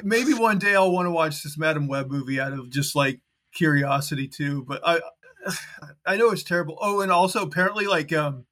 [0.04, 3.22] maybe one day I'll want to watch this Madame Web movie out of just like
[3.54, 4.64] curiosity too.
[4.68, 5.00] But I
[6.06, 6.78] I know it's terrible.
[6.82, 8.46] Oh, and also apparently like um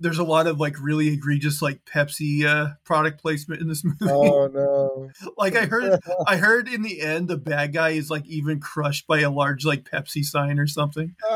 [0.00, 3.96] there's a lot of like really egregious like Pepsi uh product placement in this movie.
[4.02, 5.10] oh no.
[5.36, 9.06] like I heard I heard in the end the bad guy is like even crushed
[9.06, 11.14] by a large like Pepsi sign or something.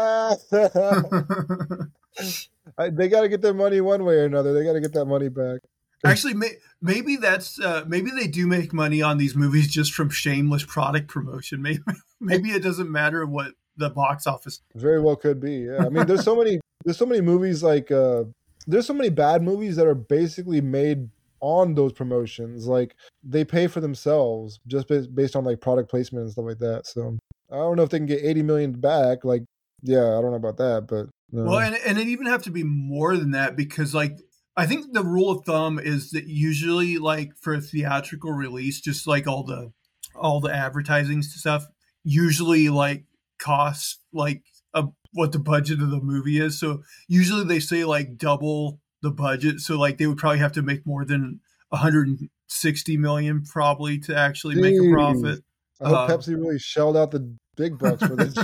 [2.78, 4.52] I, they got to get their money one way or another.
[4.52, 5.60] They got to get that money back.
[6.04, 10.10] Actually, may, maybe that's uh, maybe they do make money on these movies just from
[10.10, 11.62] shameless product promotion.
[11.62, 11.82] Maybe
[12.20, 14.60] maybe it doesn't matter what the box office.
[14.74, 15.58] Very well could be.
[15.58, 15.84] Yeah.
[15.86, 18.24] I mean, there's so many there's so many movies like uh
[18.66, 21.08] there's so many bad movies that are basically made
[21.40, 22.66] on those promotions.
[22.66, 26.86] Like they pay for themselves just based, on like product placement and stuff like that.
[26.86, 27.18] So
[27.50, 29.24] I don't know if they can get 80 million back.
[29.24, 29.42] Like,
[29.82, 31.06] yeah, I don't know about that, but.
[31.34, 34.18] Well, and and it even have to be more than that because like
[34.54, 39.06] I think the rule of thumb is that usually like for a theatrical release, just
[39.06, 39.72] like all the
[40.14, 41.64] all the advertising stuff,
[42.04, 43.04] usually like
[43.38, 44.42] costs like
[44.74, 46.58] a, what the budget of the movie is.
[46.58, 49.60] So usually they say like double the budget.
[49.60, 54.56] So like they would probably have to make more than 160 million probably to actually
[54.56, 55.44] make a profit.
[55.80, 58.34] I hope uh, Pepsi really shelled out the big bucks for this.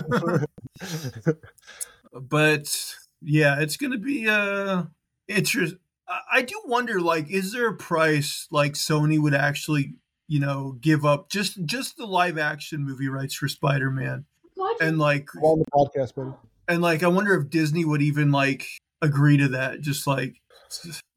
[2.12, 4.84] but yeah, it's going to be uh
[5.28, 5.78] interesting.
[6.32, 11.04] I do wonder, like, is there a price like Sony would actually, you know, give
[11.04, 14.24] up just just the live action movie rights for Spider Man,
[14.80, 16.30] and like, I'm on the podcast, buddy.
[16.68, 18.66] And like, I wonder if Disney would even like
[19.02, 20.36] agree to that, just like,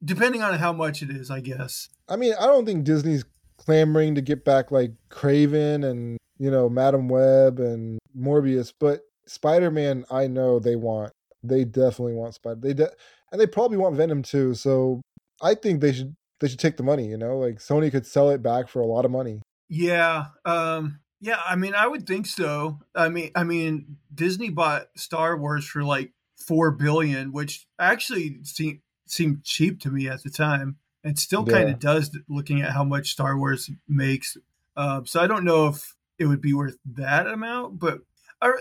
[0.02, 1.88] depending on how much it is, I guess.
[2.08, 3.24] I mean, I don't think Disney's
[3.58, 10.04] clamoring to get back like Kraven and you know Madame Web and Morbius, but Spider-Man,
[10.10, 11.12] I know they want.
[11.42, 12.60] They definitely want Spider.
[12.60, 12.90] They de-
[13.30, 14.54] and they probably want Venom too.
[14.54, 15.00] So
[15.42, 17.06] I think they should they should take the money.
[17.06, 19.40] You know, like Sony could sell it back for a lot of money.
[19.68, 21.40] Yeah, um, yeah.
[21.48, 22.80] I mean, I would think so.
[22.94, 28.80] I mean, I mean, Disney bought Star Wars for like four billion, which actually seemed
[29.06, 30.76] seemed cheap to me at the time.
[31.04, 34.36] It still kind of does, looking at how much Star Wars makes.
[34.76, 38.00] Uh, so I don't know if it would be worth that amount, but
[38.40, 38.60] or,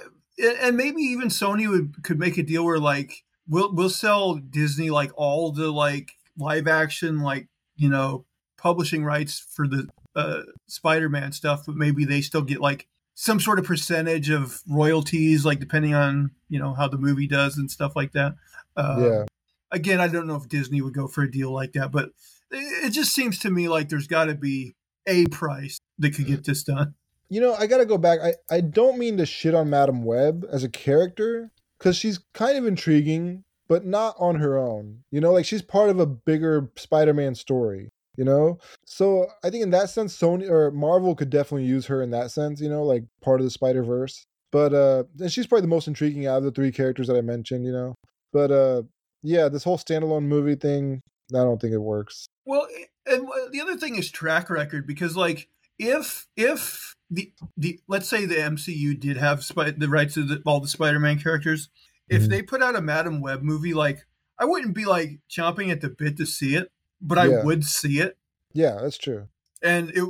[0.62, 4.91] and maybe even Sony would could make a deal where like we'll we'll sell Disney
[4.91, 8.26] like all the like live action like you know
[8.58, 13.60] publishing rights for the uh, Spider-Man stuff, but maybe they still get like some sort
[13.60, 17.95] of percentage of royalties, like depending on you know how the movie does and stuff
[17.95, 18.36] like that.
[18.76, 19.26] Uh, yeah,
[19.71, 22.10] Again, I don't know if Disney would go for a deal like that, but
[22.52, 24.76] it it just seems to me like there's got to be
[25.08, 26.95] a price that could get this done.
[27.30, 28.19] you know, I gotta go back.
[28.21, 32.58] I I don't mean to shit on Madame Web as a character because she's kind
[32.58, 35.04] of intriguing, but not on her own.
[35.12, 37.89] You know, like she's part of a bigger Spider-Man story.
[38.17, 42.02] You know, so I think in that sense, Sony or Marvel could definitely use her
[42.02, 42.60] in that sense.
[42.60, 44.26] You know, like part of the Spider Verse.
[44.52, 47.21] But uh, and she's probably the most intriguing out of the three characters that I
[47.21, 47.65] mentioned.
[47.65, 47.95] You know,
[48.34, 48.84] but uh,
[49.24, 51.00] yeah, this whole standalone movie thing,
[51.34, 52.26] I don't think it works.
[52.45, 52.67] Well,
[53.06, 55.47] and the other thing is track record because like
[55.80, 60.41] if if the the let's say the MCU did have Spi- the rights to the,
[60.45, 61.69] all the Spider-Man characters,
[62.10, 62.30] if Mhm.
[62.30, 64.06] they put out a Madame Web movie, like
[64.38, 66.67] I wouldn't be like chomping at the bit to see it,
[67.02, 67.44] but I Yeah.
[67.44, 68.18] would see it,
[68.54, 69.28] Yeah, that's true.
[69.62, 70.04] and it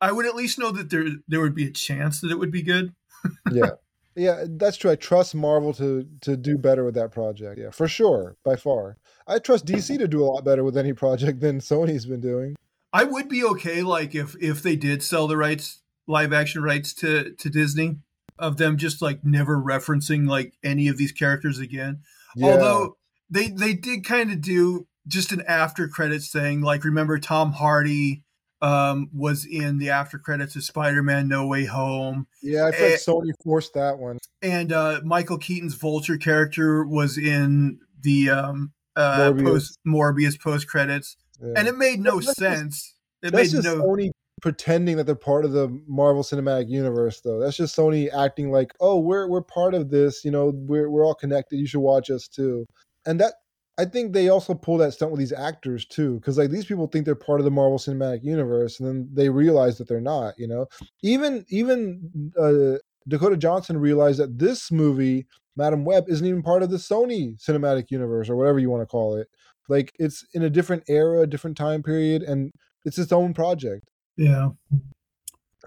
[0.00, 2.52] I would at least know that there there would be a chance that it would
[2.52, 2.94] be good.
[3.52, 3.70] yeah
[4.14, 7.88] yeah that's true i trust marvel to to do better with that project yeah for
[7.88, 11.58] sure by far i trust dc to do a lot better with any project than
[11.60, 12.54] sony's been doing
[12.92, 16.94] I would be okay like if if they did sell the rights live action rights
[16.94, 17.98] to to Disney
[18.38, 22.00] of them just like never referencing like any of these characters again.
[22.36, 22.96] yeah Although
[23.28, 26.60] they they did kind of do just an after credits thing.
[26.60, 28.22] Like remember Tom Hardy
[28.60, 32.26] um was in the after credits of Spider-Man No Way Home.
[32.42, 34.18] Yeah i feel eh, like sony forced that one.
[34.42, 39.44] and uh Michael Keaton's Vulture character was in the um uh Morbius.
[39.44, 41.52] post Morbius post credits yeah.
[41.56, 42.94] and it made no That's just- sense.
[43.22, 44.10] It that's made just no sony
[44.42, 47.38] pretending that they're part of the marvel cinematic universe though.
[47.40, 51.04] That's just sony acting like oh we're we're part of this you know we're, we're
[51.06, 51.58] all connected.
[51.58, 52.66] You should watch us too.
[53.06, 53.34] And that
[53.78, 56.88] I think they also pull that stunt with these actors too, because like these people
[56.88, 60.34] think they're part of the Marvel Cinematic Universe, and then they realize that they're not.
[60.36, 60.66] You know,
[61.02, 66.70] even even uh, Dakota Johnson realized that this movie, Madame Web, isn't even part of
[66.70, 69.28] the Sony Cinematic Universe or whatever you want to call it.
[69.68, 72.52] Like it's in a different era, a different time period, and
[72.84, 73.88] it's its own project.
[74.16, 74.50] Yeah.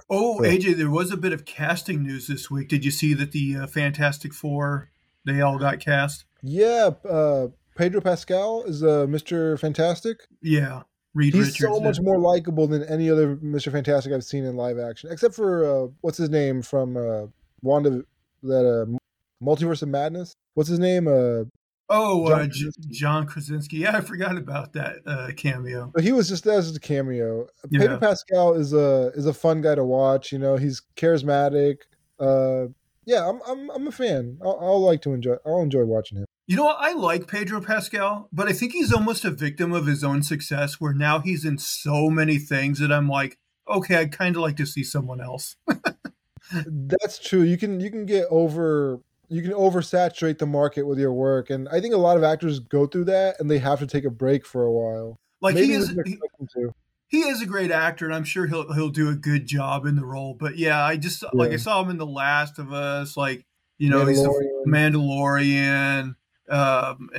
[0.09, 2.67] Oh, AJ, there was a bit of casting news this week.
[2.67, 4.89] Did you see that the uh, Fantastic Four
[5.23, 6.25] they all got cast?
[6.41, 7.47] Yeah, uh,
[7.81, 9.59] Pedro Pascal is uh, Mr.
[9.59, 10.19] Fantastic.
[10.43, 10.83] Yeah,
[11.15, 11.73] Reed He's Richards.
[11.77, 13.71] so much more likable than any other Mr.
[13.71, 17.25] Fantastic I've seen in live action, except for uh, what's his name from uh,
[17.63, 18.03] Wanda,
[18.43, 18.85] that uh,
[19.43, 20.35] Multiverse of Madness.
[20.53, 21.07] What's his name?
[21.07, 21.45] Uh,
[21.93, 22.93] Oh, John uh, J- Krasinski.
[22.93, 23.77] John Krasinski.
[23.77, 25.91] Yeah, I forgot about that uh, cameo.
[25.93, 27.47] but he was just that was just a cameo.
[27.69, 27.79] Yeah.
[27.79, 30.31] Pedro Pascal is a is a fun guy to watch.
[30.31, 31.77] You know, he's charismatic.
[32.19, 32.67] Uh,
[33.05, 34.37] yeah, I'm I'm I'm a fan.
[34.41, 35.35] I'll, I'll like to enjoy.
[35.45, 36.25] I'll enjoy watching him.
[36.51, 36.81] You know what?
[36.81, 40.81] I like Pedro Pascal, but I think he's almost a victim of his own success
[40.81, 43.37] where now he's in so many things that I'm like,
[43.69, 45.55] okay, I'd kind of like to see someone else.
[46.51, 47.43] That's true.
[47.43, 51.69] You can you can get over you can oversaturate the market with your work, and
[51.69, 54.09] I think a lot of actors go through that, and they have to take a
[54.09, 55.21] break for a while.
[55.39, 56.73] Like Maybe he is he, expect them to.
[57.07, 59.95] he is a great actor and I'm sure he'll he'll do a good job in
[59.95, 60.33] the role.
[60.33, 63.45] But yeah, I just like I saw him in The Last of Us, like
[63.77, 64.27] you know, he's the
[64.67, 66.15] Mandalorian, Mandalorian,
[66.51, 67.09] um,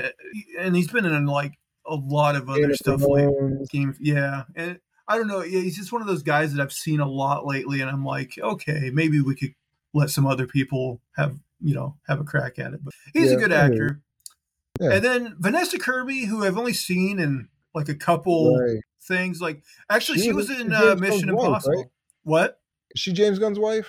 [0.59, 3.29] and he's been in like a lot of other stuff like
[3.71, 6.73] Game, yeah, and I don't know, yeah, he's just one of those guys that I've
[6.73, 9.55] seen a lot lately, and I'm like, okay, maybe we could
[9.95, 12.85] let some other people have you know have a crack at it.
[12.85, 13.83] But he's a good I hear you.
[13.85, 14.01] actor.
[14.81, 14.91] Yeah.
[14.95, 18.81] And then Vanessa Kirby, who I've only seen in like a couple Right.
[19.03, 21.77] things, like actually She she was in uh, Gunn's Mission wife, Impossible.
[21.77, 21.87] right?
[22.25, 22.61] What?
[22.95, 23.89] Is she James Gunn's wife?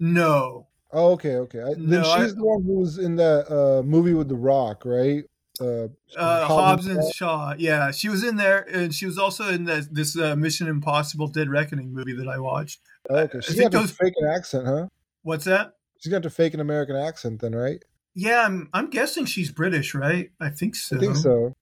[0.00, 1.60] No, Oh, okay, okay.
[1.60, 4.36] I, No, then I- she's the one who was in that uh, movie with The
[4.36, 5.24] Rock, right?
[5.60, 7.54] Uh, uh, Hobbs and Shaw.
[7.58, 11.28] Yeah, she was in there, and she was also in the, this uh, Mission Impossible:
[11.28, 12.80] Dead Reckoning movie that I watched.
[13.10, 14.86] Oh, okay, I she's got those- fake an accent, huh?
[15.22, 15.74] What's that?
[16.00, 17.82] She's got to fake an American accent, then, right?
[18.14, 20.30] Yeah, I'm, I'm guessing she's British, right?
[20.40, 20.96] I think so.
[20.96, 21.54] I think so.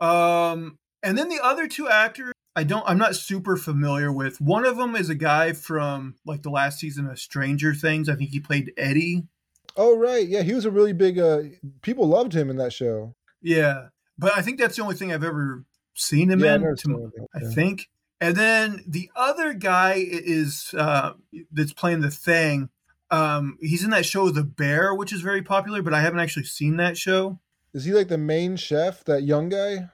[0.00, 4.40] Um, and then the other two actors, I don't, I'm not super familiar with.
[4.40, 8.08] One of them is a guy from like the last season of Stranger Things.
[8.08, 9.28] I think he played Eddie.
[9.76, 10.26] Oh, right.
[10.26, 11.20] Yeah, he was a really big.
[11.20, 11.42] Uh,
[11.82, 13.14] people loved him in that show.
[13.40, 16.62] Yeah, but I think that's the only thing I've ever seen him yeah, in.
[16.62, 17.26] to- seen anything.
[17.32, 17.88] I think.
[18.20, 21.12] And then the other guy is uh,
[21.52, 22.70] that's playing the thing.
[23.12, 26.46] Um, he's in that show The Bear, which is very popular, but I haven't actually
[26.46, 27.38] seen that show.
[27.72, 29.90] Is he like the main chef, that young guy?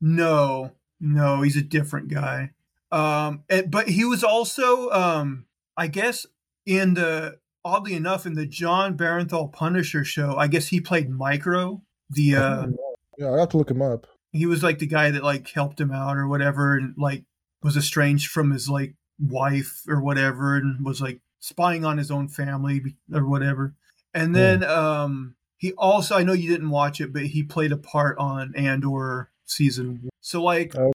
[0.00, 0.70] No,
[1.04, 2.50] no, he's a different guy.
[2.90, 6.26] Um, and, but he was also, um, I guess,
[6.64, 10.36] in the oddly enough, in the Jon Bernthal Punisher show.
[10.36, 11.82] I guess he played Micro.
[12.10, 12.66] The uh,
[13.18, 14.06] yeah, I have to look him up.
[14.32, 17.24] he was like the guy that like helped him out or whatever and like
[17.62, 22.28] was estranged from his like wife or whatever and was like spying on his own
[22.28, 23.74] family or whatever
[24.12, 27.76] and then um he also i know you didn't watch it but he played a
[27.76, 30.08] part on andor season one.
[30.20, 30.92] so like Oh.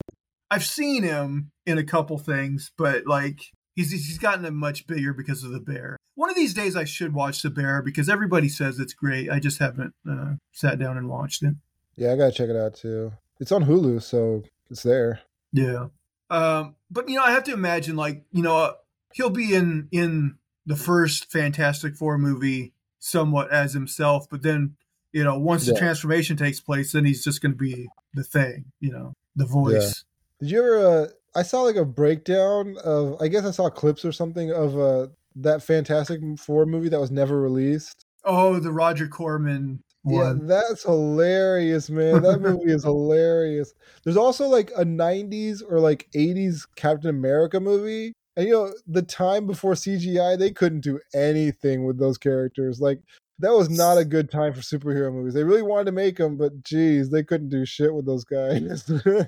[0.52, 3.42] i've seen him in a couple things but like
[3.76, 6.84] he's he's gotten a much bigger because of the bear one of these days i
[6.84, 10.98] should watch the bear because everybody says it's great i just haven't uh, sat down
[10.98, 11.54] and watched it
[11.96, 13.12] Yeah, I gotta check it out too.
[13.40, 15.22] It's on Hulu, so it's there.
[15.54, 15.88] Yeah.
[16.30, 18.74] Um, but you know, I have to imagine like, you know, uh,
[19.14, 20.36] he'll be in in
[20.66, 24.76] the first Fantastic Four movie somewhat as himself, but then,
[25.14, 28.66] you know, once the transformation takes place, then he's just going to be the thing,
[28.80, 30.04] you know, the voice.
[30.40, 30.80] Did you ever?
[30.80, 33.22] Uh, I saw like a breakdown of.
[33.22, 37.12] I guess I saw clips or something of uh, that Fantastic Four movie that was
[37.12, 38.06] never released.
[38.24, 40.48] Oh, the Roger Corman one.
[40.50, 42.22] Yeah, that's hilarious, man.
[42.22, 43.74] That movie is hilarious.
[44.04, 48.14] There's also like a 90s or like 80s Captain America movie.
[48.36, 52.80] And you know, the time before CGI, they couldn't do anything with those characters.
[52.80, 53.02] Like
[53.40, 55.34] that was not a good time for superhero movies.
[55.34, 58.90] They really wanted to make them, but geez, they couldn't do shit with those guys.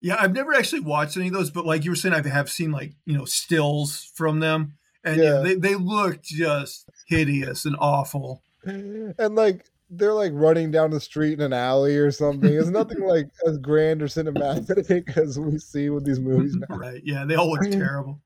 [0.00, 2.50] Yeah, I've never actually watched any of those, but like you were saying, I have
[2.50, 4.74] seen like, you know, stills from them.
[5.02, 5.40] And yeah, Yeah.
[5.40, 8.42] they, they look just hideous and awful.
[8.66, 12.52] and like they're like running down the street in an alley or something.
[12.52, 16.76] It's nothing like as grand or cinematic as we see with these movies now.
[16.76, 17.00] right.
[17.02, 18.20] Yeah, they all look terrible.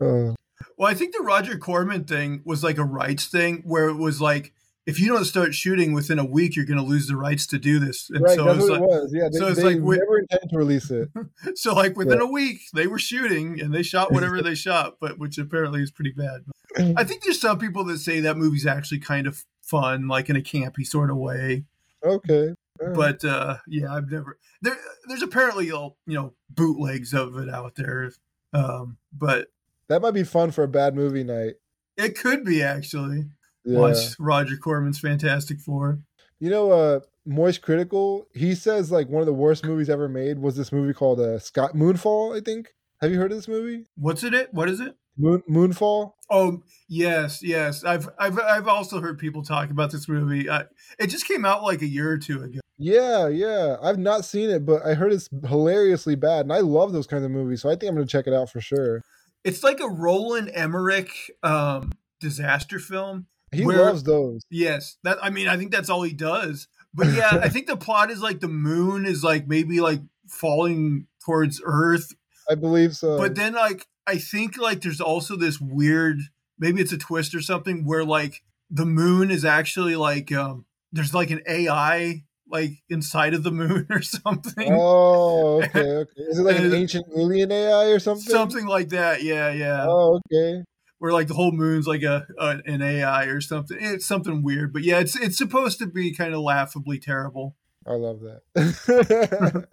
[0.00, 0.34] Uh,
[0.78, 4.20] Well, I think the Roger Corman thing was like a rights thing where it was
[4.20, 4.52] like,
[4.84, 7.58] if you don't start shooting within a week, you're going to lose the rights to
[7.58, 8.10] do this.
[8.10, 9.14] And right, so that's it's what like, it was.
[9.14, 11.08] Yeah, they, so it's they like we- never intended to release it.
[11.54, 12.24] so like within Yeah.
[12.24, 15.92] a week they were shooting and they shot whatever they shot, but which apparently is
[15.92, 16.42] pretty bad.
[16.96, 20.34] I think there's some people that say that movie's actually kind of fun, like in
[20.36, 21.64] a campy sort of way.
[22.04, 22.54] Okay,
[22.84, 24.76] Uh, but uh, yeah, I've never there.
[25.06, 28.10] There's apparently you know bootlegs of it out there,
[28.52, 29.46] um, but
[29.88, 31.54] that might be fun for a bad movie night.
[31.96, 33.24] it could be actually.
[33.64, 33.78] Yeah.
[33.78, 36.00] Watch Roger Corman's Fantastic Four.
[36.40, 40.40] You know, uh, Moist Critical, he says like one of the worst movies ever made
[40.40, 42.36] was this movie called uh, Scott Moonfall.
[42.36, 42.74] I think.
[43.00, 43.84] Have you heard of this movie?
[43.96, 44.34] What's it?
[44.34, 44.96] It what is it?
[45.16, 46.14] Moon Moonfall.
[46.30, 47.84] Oh yes, yes.
[47.84, 50.48] I've I've I've also heard people talk about this movie.
[50.48, 50.64] I,
[50.98, 52.60] it just came out like a year or two ago.
[52.78, 53.76] Yeah, yeah.
[53.82, 57.24] I've not seen it, but I heard it's hilariously bad, and I love those kinds
[57.24, 59.02] of movies, so I think I'm gonna check it out for sure.
[59.44, 63.26] It's like a Roland Emmerich um, disaster film.
[63.52, 64.42] He Where- loves those.
[64.50, 66.68] Yes, that I mean I think that's all he does.
[66.94, 71.06] But yeah, I think the plot is like the moon is like maybe like falling
[71.24, 72.12] towards Earth,
[72.48, 73.18] I believe so.
[73.18, 76.18] but then like I think like there's also this weird
[76.58, 81.14] maybe it's a twist or something where like the moon is actually like um there's
[81.14, 84.72] like an AI like inside of the moon or something.
[84.72, 86.22] oh, okay, okay.
[86.28, 88.30] Is it like an ancient alien AI or something?
[88.30, 89.86] Something like that, yeah, yeah.
[89.88, 90.62] Oh, okay.
[90.98, 93.76] Where like the whole moon's like a, a an AI or something.
[93.80, 97.56] It's something weird, but yeah, it's it's supposed to be kind of laughably terrible.
[97.84, 98.42] I love that.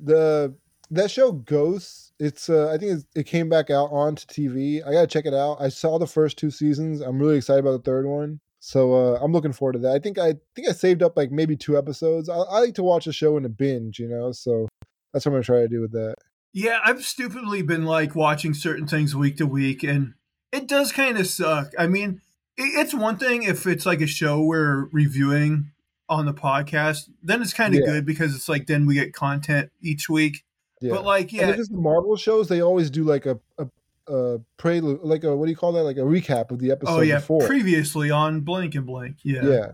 [0.00, 0.56] the
[0.90, 2.12] that show Ghosts.
[2.18, 4.84] It's uh, I think it's, it came back out onto TV.
[4.84, 5.58] I gotta check it out.
[5.60, 7.00] I saw the first two seasons.
[7.00, 8.40] I'm really excited about the third one.
[8.66, 9.92] So uh, I'm looking forward to that.
[9.94, 12.28] I think I think I saved up like maybe two episodes.
[12.28, 14.32] I, I like to watch a show in a binge, you know.
[14.32, 14.66] So
[15.12, 16.16] that's what I'm gonna try to do with that.
[16.52, 20.14] Yeah, I've stupidly been like watching certain things week to week, and
[20.50, 21.74] it does kind of suck.
[21.78, 22.20] I mean,
[22.56, 25.70] it, it's one thing if it's like a show we're reviewing
[26.08, 27.86] on the podcast, then it's kind of Yeah.
[27.92, 30.42] good because it's like then we get content each week.
[30.80, 30.90] Yeah.
[30.90, 33.68] But like, And yeah, if it's the Marvel shows, they always do like a a,
[34.08, 35.82] a prelude, like a what do you call that?
[35.84, 37.46] Like a recap of the episode oh yeah, before.
[37.46, 39.16] previously on blank and blank.
[39.22, 39.72] Yeah, yeah.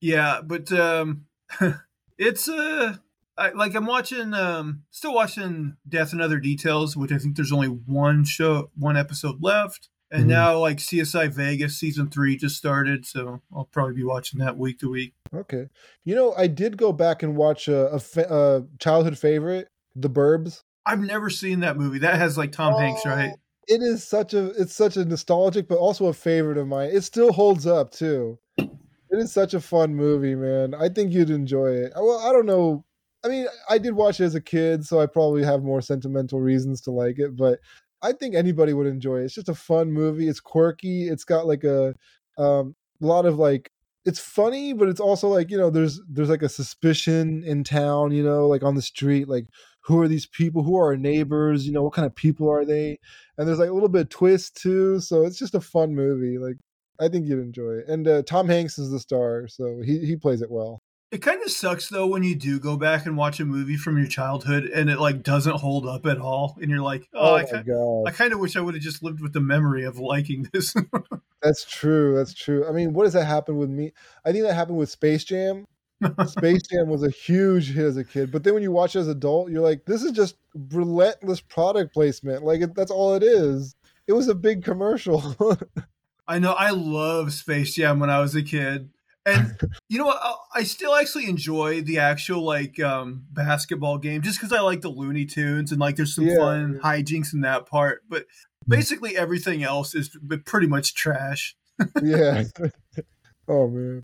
[0.00, 1.26] Yeah, but um
[2.18, 2.96] it's uh
[3.38, 7.52] I, like I'm watching um still watching Death and Other Details, which I think there's
[7.52, 9.88] only one show one episode left.
[10.10, 10.28] And Mhm.
[10.28, 14.78] now like CSI Vegas season 3 just started, so I'll probably be watching that week
[14.78, 15.14] to week.
[15.34, 15.66] Okay.
[16.04, 20.08] You know, I did go back and watch a, a, fa- a childhood favorite, The
[20.08, 20.62] Burbs.
[20.86, 21.98] I've never seen that movie.
[21.98, 23.32] That has like Tom Hanks, right?
[23.34, 26.90] Oh, It is such a it's such a nostalgic, but also a favorite of mine.
[26.92, 28.38] It still holds up too.
[28.56, 30.74] It is such a fun movie, man.
[30.74, 31.92] I think you'd enjoy it.
[31.94, 32.84] Well, I don't know.
[33.24, 36.40] I mean, I did watch it as a kid, so I probably have more sentimental
[36.40, 37.58] reasons to like it, but
[38.02, 39.24] I think anybody would enjoy it.
[39.24, 40.28] It's just a fun movie.
[40.28, 41.08] It's quirky.
[41.08, 41.94] It's got like a
[42.38, 43.70] um, lot of like
[44.04, 48.12] it's funny, but it's also like you know there's there's like a suspicion in town,
[48.12, 49.46] you know, like on the street, like
[49.86, 50.62] who are these people?
[50.64, 51.66] Who are our neighbors?
[51.66, 52.98] You know, what kind of people are they?
[53.38, 56.38] And there's like a little bit of twist too, so it's just a fun movie.
[56.38, 56.56] Like
[57.00, 57.88] I think you'd enjoy it.
[57.88, 60.82] And uh, Tom Hanks is the star, so he he plays it well.
[61.12, 63.96] It kind of sucks though when you do go back and watch a movie from
[63.96, 67.36] your childhood and it like doesn't hold up at all and you're like, "Oh, Oh,
[67.36, 69.84] I, my god, I kind of wish I would have just lived with the memory
[69.84, 70.74] of liking this."
[71.42, 72.16] that's true.
[72.16, 72.68] That's true.
[72.68, 73.92] I mean, what does that happen with me?
[74.24, 75.64] I think that happened with Space Jam.
[76.26, 79.00] Space Jam was a huge hit as a kid, but then when you watch it
[79.00, 80.36] as an adult, you're like, this is just
[80.70, 82.44] relentless product placement.
[82.44, 83.74] Like it, that's all it is.
[84.06, 85.36] It was a big commercial.
[86.28, 88.90] I know I love Space Jam when I was a kid.
[89.24, 90.20] And you know what?
[90.22, 94.80] I- I still actually enjoy the actual like um, basketball game just because I like
[94.80, 96.36] the Looney Tunes and like there's some Yeah.
[96.36, 98.02] fun hijinks in that part.
[98.08, 98.24] But
[98.66, 100.16] basically everything else is
[100.46, 101.54] pretty much trash.
[102.02, 102.44] yeah.
[103.48, 104.02] oh man.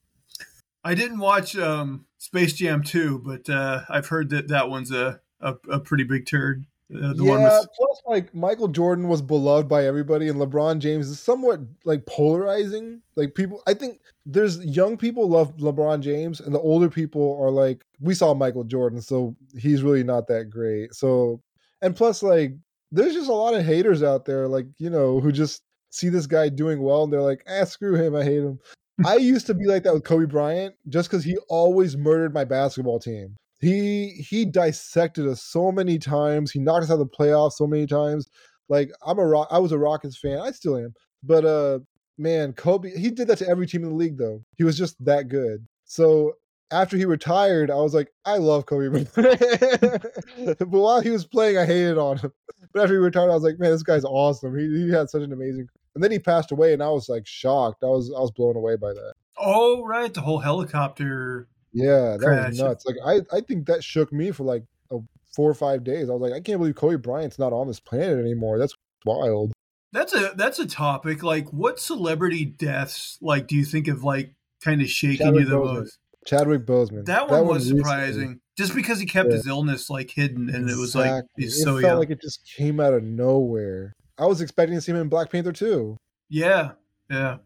[0.85, 5.21] I didn't watch um, Space Jam 2, but uh, I've heard that that one's a,
[5.41, 6.67] a, a pretty big turd.
[6.95, 7.31] Uh, the yeah.
[7.31, 11.61] one with Plus, like Michael Jordan was beloved by everybody, and LeBron James is somewhat
[11.85, 13.01] like polarizing.
[13.17, 17.51] Like people, I think there's young people love LeBron James, and the older people are
[17.51, 20.95] like, we saw Michael Jordan, so he's really not that great.
[20.95, 21.41] So,
[21.81, 22.55] and plus, like,
[22.91, 26.27] there's just a lot of haters out there, like you know, who just see this
[26.27, 28.59] guy doing well, and they're like, ah, screw him, I hate him.
[29.05, 32.45] I used to be like that with Kobe Bryant, just because he always murdered my
[32.45, 33.37] basketball team.
[33.61, 36.51] He he dissected us so many times.
[36.51, 38.29] He knocked us out of the playoffs so many times.
[38.69, 39.49] Like I'm a rock.
[39.51, 40.39] I was a Rockets fan.
[40.39, 40.93] I still am.
[41.23, 41.79] But uh,
[42.19, 42.91] man, Kobe.
[42.97, 44.43] He did that to every team in the league, though.
[44.57, 45.67] He was just that good.
[45.85, 46.35] So
[46.73, 49.05] after he retired, I was like, I love Kobe.
[50.59, 52.33] But while he was playing, I hated on him.
[52.73, 54.57] But after he retired, I was like, man, this guy's awesome.
[54.59, 55.69] He he had such an amazing.
[55.95, 57.83] And then he passed away, and I was like shocked.
[57.83, 59.13] I was I was blown away by that.
[59.39, 60.13] Oh, right.
[60.13, 61.49] The whole helicopter.
[61.73, 62.49] Yeah, that Crash.
[62.51, 62.87] was nuts.
[62.87, 64.99] Like I, I think that shook me for like a,
[65.35, 66.11] four or five days.
[66.11, 68.59] I was like, I can't believe Kobe Bryant's not on this planet anymore.
[68.59, 68.75] That's
[69.07, 69.53] wild.
[69.93, 71.23] That's a that's a topic.
[71.23, 75.49] Like, what celebrity deaths like do you think of like kind of shaking Chadwick you
[75.51, 75.75] the Boseman.
[75.81, 75.99] most?
[76.27, 77.05] Chadwick Boseman.
[77.07, 77.79] That one was recently.
[77.83, 79.37] surprising, just because he kept Yeah.
[79.37, 81.99] his illness like hidden, and it was like he's it so felt young.
[81.99, 83.93] like it just came out of nowhere.
[84.19, 85.97] I was expecting to see him in Black Panther too.
[86.29, 86.73] yeah,
[87.11, 87.39] yeah.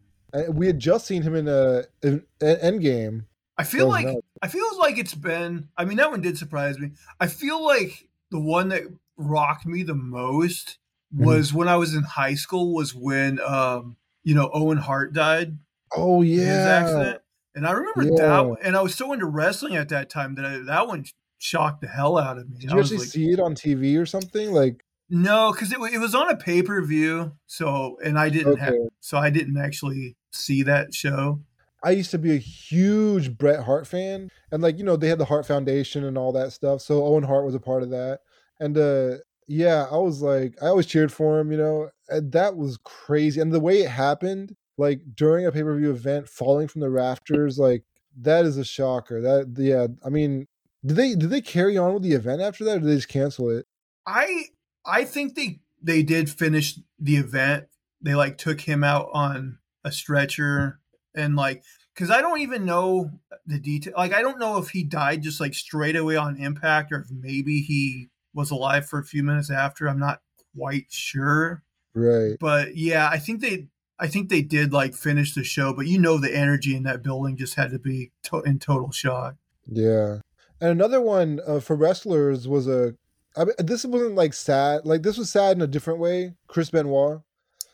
[0.50, 3.24] We had just seen him in uh in, in Endgame.
[3.56, 4.20] I feel like nuts.
[4.42, 5.68] I feel like it's been.
[5.78, 6.90] I mean, that one did surprise me.
[7.20, 8.82] I feel like the one that
[9.16, 10.78] rocked me the most
[11.14, 11.24] Mhm.
[11.24, 12.74] was when I was in high school.
[12.74, 15.56] Was when um, you know Owen Hart died
[15.96, 17.22] Oh yeah, accident,
[17.54, 18.28] and I remember Yeah.
[18.28, 18.40] that.
[18.46, 21.06] one- And I was so into wrestling at that time that I, that one
[21.38, 22.58] shocked the hell out of me.
[22.58, 24.52] did you actually like, see it on TV or something?
[24.52, 27.32] Like no, because it, it was on a pay per view.
[27.46, 28.74] So and I didn't have.
[29.00, 31.40] So I didn't actually see that show.
[31.84, 35.18] I used to be a huge Bret Hart fan, and like you know they had
[35.18, 36.80] the Hart Foundation and all that stuff.
[36.80, 38.20] So Owen Hart was a part of that,
[38.58, 42.56] and uh yeah, I was like I always cheered for him, you know, and that
[42.56, 43.40] was crazy.
[43.40, 46.90] And the way it happened, like during a pay per view event, falling from the
[46.90, 47.84] rafters, like
[48.22, 49.20] that is a shocker.
[49.20, 50.46] That yeah, I mean,
[50.84, 53.08] did they did they carry on with the event after that, or did they just
[53.08, 53.66] cancel it?
[54.06, 54.46] I
[54.86, 57.66] I think they they did finish the event.
[58.00, 60.80] They like took him out on a stretcher
[61.14, 61.62] and like
[61.94, 63.10] because I don't even know
[63.46, 63.94] the detail.
[63.96, 67.10] Like I don't know if he died just like straight away on impact or if
[67.10, 69.88] maybe he was alive for a few minutes after.
[69.88, 70.20] I'm not
[70.56, 71.62] quite sure,
[71.94, 72.36] Right.
[72.38, 73.68] but yeah, I think they
[73.98, 75.72] I think they did like finish the show.
[75.72, 78.90] But you know the energy in that building just had to be to- in total
[78.92, 79.36] shock.
[79.66, 80.18] Yeah.
[80.60, 82.94] And another one uh, for wrestlers was a.
[83.36, 84.86] I mean, this wasn't like sad.
[84.86, 86.34] Like this was sad in a different way.
[86.48, 87.20] Chris Benoit.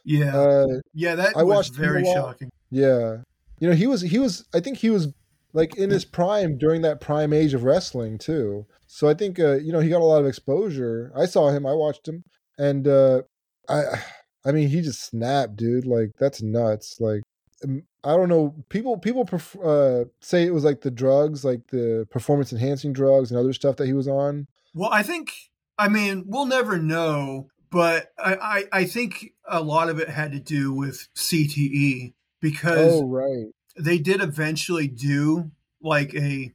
[0.04, 2.14] Yeah, Uh, yeah, that I was watched very lot.
[2.14, 2.50] shocking.
[2.70, 3.18] yeah.
[3.60, 4.44] You know, he was he was.
[4.52, 5.08] I think he was
[5.52, 8.66] like in his prime during that prime age of wrestling too.
[8.88, 11.12] So I think uh, you know he got a lot of exposure.
[11.16, 11.64] I saw him.
[11.64, 12.24] I watched him,
[12.58, 13.22] and uh,
[13.68, 13.82] I.
[14.44, 15.86] I mean, he just snapped, dude.
[15.86, 16.96] Like that's nuts.
[17.00, 17.22] Like
[17.64, 18.56] I don't know.
[18.70, 23.30] People people pref- uh, say it was like the drugs, like the performance enhancing drugs
[23.30, 24.48] and other stuff that he was on.
[24.74, 25.30] Well, I think
[25.78, 30.32] I mean we'll never know, but I, I, I think a lot of it had
[30.32, 33.46] to do with CTE because Oh right.
[33.78, 35.50] they did eventually do
[35.82, 36.52] like a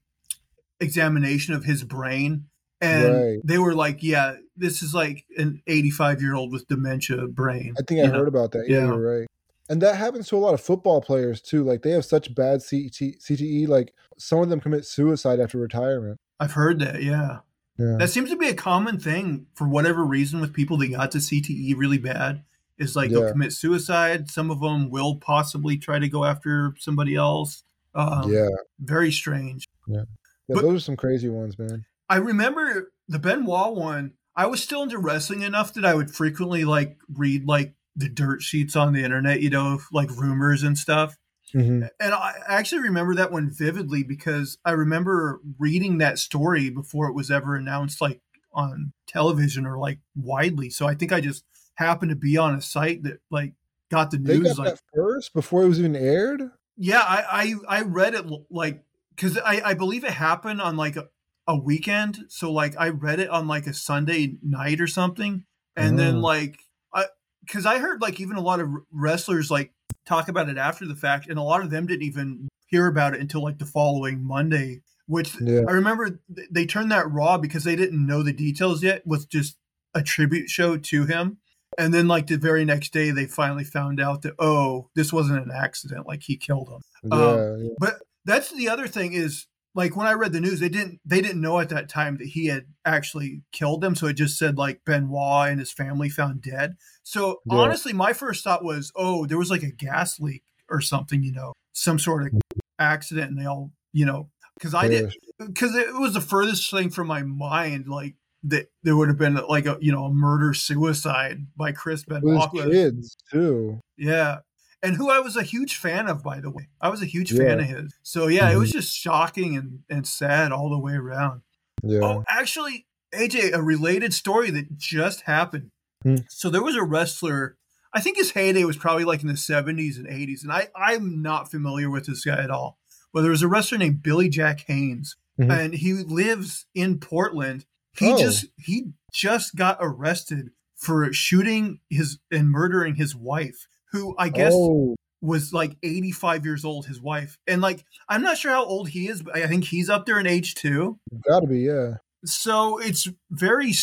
[0.79, 2.45] examination of his brain
[2.79, 3.39] and Right.
[3.43, 7.73] they were like, yeah, this is like an 85 year old with dementia brain.
[7.77, 8.19] I think I know?
[8.19, 8.69] heard about that.
[8.69, 8.95] Yeah, Yeah.
[8.95, 9.27] right.
[9.69, 11.63] And that happens to a lot of football players too.
[11.63, 13.67] Like they have such bad CT, CTE.
[13.67, 16.17] Like some of them commit suicide after retirement.
[16.39, 17.39] I've heard that, yeah.
[17.77, 17.97] Yeah.
[17.99, 21.19] That seems to be a common thing for whatever reason with people that got to
[21.19, 22.43] CTE really bad.
[22.77, 23.19] Is like Yeah.
[23.21, 24.29] they'll commit suicide.
[24.29, 27.63] Some of them will possibly try to go after somebody else.
[27.95, 28.49] Um, yeah.
[28.79, 29.67] Very strange.
[29.87, 30.03] Yeah.
[30.47, 31.85] but- those are some crazy ones, man.
[32.09, 34.13] I remember the Benoit one.
[34.35, 38.41] I was still into wrestling enough that I would frequently like read like the dirt
[38.43, 41.17] sheets on the internet, you know, like rumors and stuff.
[41.53, 47.07] Hmm And I actually remember that one vividly because I remember reading that story before
[47.07, 48.21] it was ever announced, like
[48.53, 50.69] on television or like widely.
[50.69, 51.43] So I think I just
[51.75, 53.53] happened to be on a site that like
[53.89, 54.57] got the They news.
[54.57, 56.41] got Like, that first before it was even aired.
[56.77, 58.83] yeah, I I, I read it like
[59.15, 61.09] because I I believe it happened on like a,
[61.47, 62.19] a weekend.
[62.29, 65.45] So like I read it on like a Sunday night or something,
[65.75, 66.21] and then Oh.
[66.21, 66.59] like
[66.93, 67.05] I
[67.41, 69.73] because I heard like even a lot of wrestlers like
[70.07, 73.13] talk about it after the fact, and a lot of them didn't even hear about
[73.13, 74.81] it until like the following Monday.
[75.05, 75.61] Which Yeah.
[75.67, 79.05] I remember th- they turned that raw because they didn't know the details yet.
[79.05, 79.57] Was just
[79.93, 81.37] a tribute show to him.
[81.77, 85.45] And then, like the very next day, they finally found out that oh, this wasn't
[85.45, 86.07] an accident.
[86.07, 86.81] Like he killed him.
[87.03, 87.17] Yeah.
[87.17, 87.69] Um, yeah.
[87.79, 89.47] But that's the other thing is
[89.77, 92.29] like when I read the news, they didn't they didn't know at that time that
[92.29, 93.93] he had actually killed them.
[93.93, 96.77] So it just said like Benoit and his family found dead.
[97.03, 97.59] So Yeah.
[97.59, 101.31] honestly, my first thought was, oh, there was like a gas leak or something, you
[101.31, 102.41] know, some sort of
[102.79, 106.89] accident, and they all, you know, because I did because it was the furthest thing
[106.89, 108.15] from my mind, like
[108.45, 112.51] that there would have been like a you know a murder suicide by Chris Benoit.
[112.51, 113.79] kids too.
[113.95, 114.39] Yeah.
[114.83, 116.67] And who I was a huge fan of, by the way.
[116.79, 117.93] I was a huge fan of his.
[118.03, 121.41] So yeah, it was just shocking and, and sad all the way around.
[121.83, 121.99] Yeah.
[122.03, 125.71] Oh, actually, AJ, a related story that just happened.
[126.03, 126.17] Hmm.
[126.29, 127.57] So there was a wrestler,
[127.93, 130.43] I think his heyday was probably like in the 70s and 80s.
[130.43, 132.77] And I, I'm not familiar with this guy at all.
[133.13, 135.51] But there was a wrestler named Billy Jack Haynes, Mhm.
[135.51, 137.65] and he lives in Portland.
[137.97, 138.17] He Oh.
[138.19, 143.67] just he just got arrested for shooting his and murdering his wife,
[143.97, 147.37] who I guess oh, was like 85 years old, his wife.
[147.47, 150.19] And like, I'm not sure how old he is, but I think he's up there
[150.19, 150.99] in age too.
[151.27, 151.59] gotta be.
[151.59, 151.95] Yeah.
[152.25, 153.73] So it's very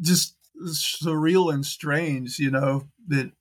[0.00, 3.32] just surreal and strange, you know, that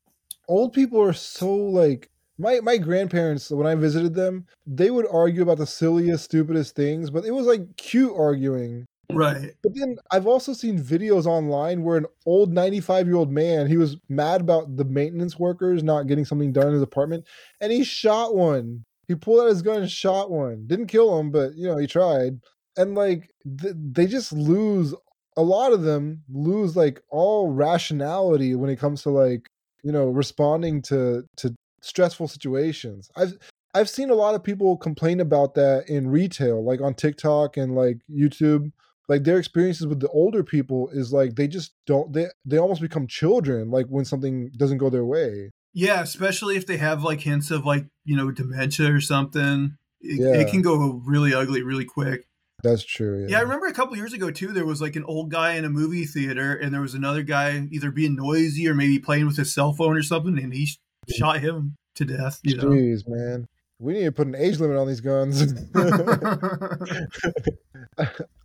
[0.48, 5.42] Old people are so like my my grandparents when I visited them, they would argue
[5.42, 8.86] about the silliest, stupidest things, but it was like cute arguing.
[9.14, 9.54] Right.
[9.62, 13.78] But then I've also seen videos online where an old 95 year old man, he
[13.78, 17.26] was mad about the maintenance workers not getting something done in his apartment,
[17.60, 18.86] and he shot one.
[19.08, 20.66] He pulled out his gun and shot one.
[20.68, 22.40] Didn't kill him, but you know, he tried.
[22.78, 24.94] And like th- they just lose
[25.38, 29.50] a lot of them lose like all rationality when it comes to like,
[29.84, 33.10] you know, responding to to stressful situations.
[33.16, 33.38] I've
[33.74, 37.76] I've seen a lot of people complain about that in retail, like on TikTok and
[37.76, 38.72] like YouTube.
[39.12, 42.80] Like their experiences with the older people is like they just don't they they almost
[42.80, 45.52] become children like when something doesn't go their way.
[45.74, 49.76] Yeah, especially if they have like hints of like, you know, dementia or something.
[50.00, 50.40] It, Yeah.
[50.40, 52.26] it can go really ugly really quick.
[52.64, 53.26] That's true.
[53.28, 54.54] Yeah, I remember a couple years ago too.
[54.54, 57.68] There was like an old guy in a movie theater, and there was another guy
[57.70, 61.14] either being noisy or maybe playing with his cell phone or something, and he mm.
[61.18, 62.40] shot him to death.
[62.44, 62.70] You know,
[63.08, 63.50] man.
[63.82, 65.54] We need to put an age limit on these guns.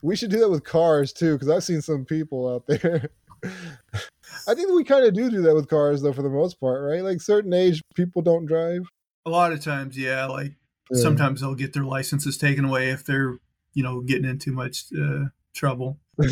[0.03, 3.11] we should do that with cars too, because I've seen some people out there.
[4.49, 6.83] I think we kind of do do that with cars, though, for the most part,
[6.83, 7.03] right?
[7.03, 8.89] Like certain age people don't drive.
[9.27, 10.27] a lot of times, yeah.
[10.27, 10.55] Like
[10.91, 11.03] Yeah.
[11.03, 13.39] sometimes they'll get their licenses taken away if they're,
[13.75, 15.99] you know, getting in too much uh, trouble.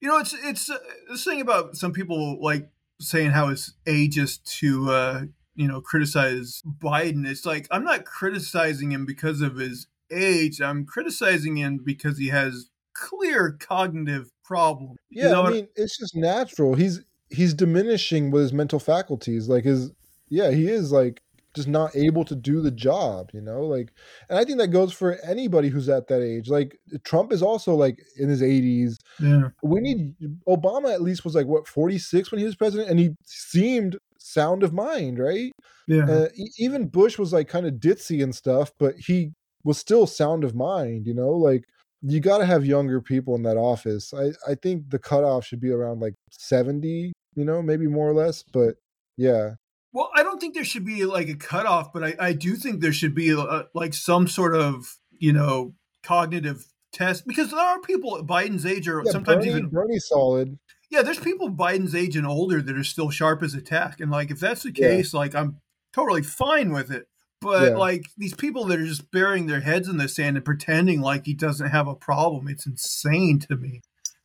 [0.00, 0.76] You know, it's it's uh,
[1.08, 2.68] this thing about some people like
[3.00, 5.22] saying how it's ageist to uh,
[5.54, 7.26] you know criticize Biden.
[7.26, 10.60] It's like I'm not criticizing him because of his age.
[10.60, 14.96] I'm criticizing him because he has clear cognitive problem.
[15.10, 16.74] You yeah, know I mean, it's just natural.
[16.74, 17.00] He's
[17.30, 19.48] he's diminishing with his mental faculties.
[19.48, 19.90] Like his,
[20.28, 21.22] yeah, he is like
[21.54, 23.30] just not able to do the job.
[23.32, 23.92] You know, like,
[24.28, 26.48] and I think that goes for anybody who's at that age.
[26.48, 28.96] Like Trump is also like in his 80s.
[29.20, 29.48] yeah.
[29.62, 30.14] we need
[30.48, 34.62] Obama at least was like what 46 when he was president and he seemed sound
[34.62, 35.52] of mind right?
[35.86, 36.06] Yeah.
[36.08, 39.32] uh, even Bush was like kind of ditzy and stuff but he
[39.64, 41.30] was still sound of mind you know?
[41.30, 41.64] Like
[42.02, 44.12] you got to have younger people in that office.
[44.12, 48.14] I I think the cutoff should be around like 70 you know maybe more or
[48.14, 48.76] less but
[49.16, 49.52] yeah.
[49.92, 52.80] Well, I don't think there should be like a cutoff, but I, I do think
[52.80, 57.80] there should be uh like some sort of you know cognitive test because there are
[57.80, 60.58] people at Biden's age or yeah sometimes Bernie, even Bernie's solid
[60.90, 64.10] yeah, there's people Biden's age and older that are still sharp as a tack, and
[64.10, 64.88] like if that's the Yeah.
[64.88, 65.60] case, like I'm
[65.92, 67.06] totally fine with it.
[67.40, 67.76] But Yeah.
[67.76, 71.26] like these people that are just burying their heads in the sand and pretending like
[71.26, 73.80] he doesn't have a problem, it's insane to me.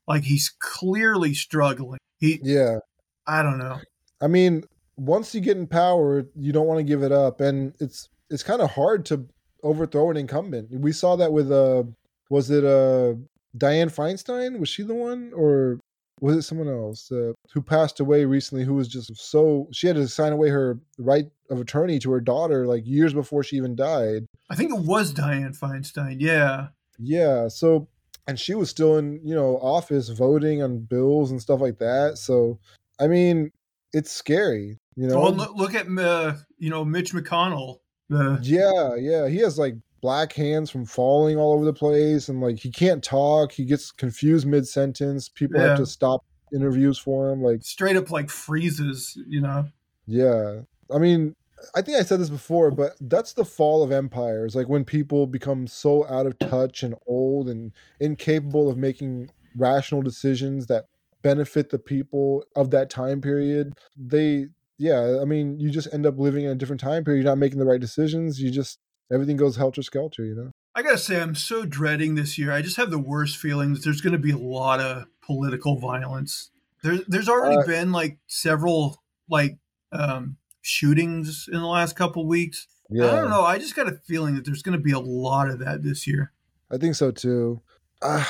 [0.07, 1.99] Like he's clearly struggling.
[2.19, 2.79] He, yeah
[3.27, 3.79] I don't know.
[4.21, 4.63] I mean,
[4.97, 8.43] once you get in power, you don't want to give it up, and it's it's
[8.43, 9.27] kind of hard to
[9.63, 10.69] overthrow an incumbent.
[10.71, 11.83] We saw that with uh,
[12.29, 13.15] was it uh
[13.57, 14.59] Dianne Feinstein?
[14.59, 15.79] Was she the one, or
[16.21, 18.63] was it someone else uh, who passed away recently?
[18.63, 22.21] Who was just so she had to sign away her right of attorney to her
[22.21, 24.25] daughter like years before she even died.
[24.49, 26.17] I think it was Dianne Feinstein.
[26.19, 26.67] Yeah.
[26.97, 27.87] Yeah, so
[28.27, 32.17] and she was still in you know office voting on bills and stuff like that.
[32.17, 32.59] So
[32.99, 33.51] I mean,
[33.93, 34.77] it's scary.
[34.95, 37.77] You know, Well, look, look at uh, you know Mitch McConnell.
[38.13, 39.27] Uh, Yeah, yeah.
[39.27, 43.03] He has like black hands from falling all over the place and like he can't
[43.03, 43.51] talk.
[43.51, 45.29] He gets confused mid sentence.
[45.29, 45.69] People Yeah.
[45.69, 46.23] have to stop
[46.53, 47.41] interviews for him.
[47.43, 49.17] Like, straight up like freezes.
[49.27, 49.65] You know.
[50.07, 50.61] yeah.
[50.93, 51.35] I mean,
[51.75, 54.55] I think I said this before, but that's the fall of empires.
[54.55, 60.01] Like when people become so out of touch and old and incapable of making rational
[60.01, 60.85] decisions that
[61.21, 63.73] benefit the people of that time period.
[63.97, 64.47] They
[64.77, 67.23] yeah, I mean, you just end up living in a different time period.
[67.23, 68.41] You're not making the right decisions.
[68.41, 68.79] You just
[69.11, 70.51] everything goes helter skelter, you know.
[70.75, 72.51] I gotta say, I'm so dreading this year.
[72.51, 73.83] I just have the worst feelings.
[73.83, 76.51] There's going to be a lot of political violence.
[76.83, 79.57] There, there's already Uh, been like several like
[79.91, 82.67] um, shootings in the last couple weeks.
[82.89, 83.07] Yeah.
[83.07, 83.43] I don't know.
[83.43, 86.07] I just got a feeling that there's going to be a lot of that this
[86.07, 86.31] year.
[86.71, 87.61] I think so too.
[88.01, 88.25] Uh,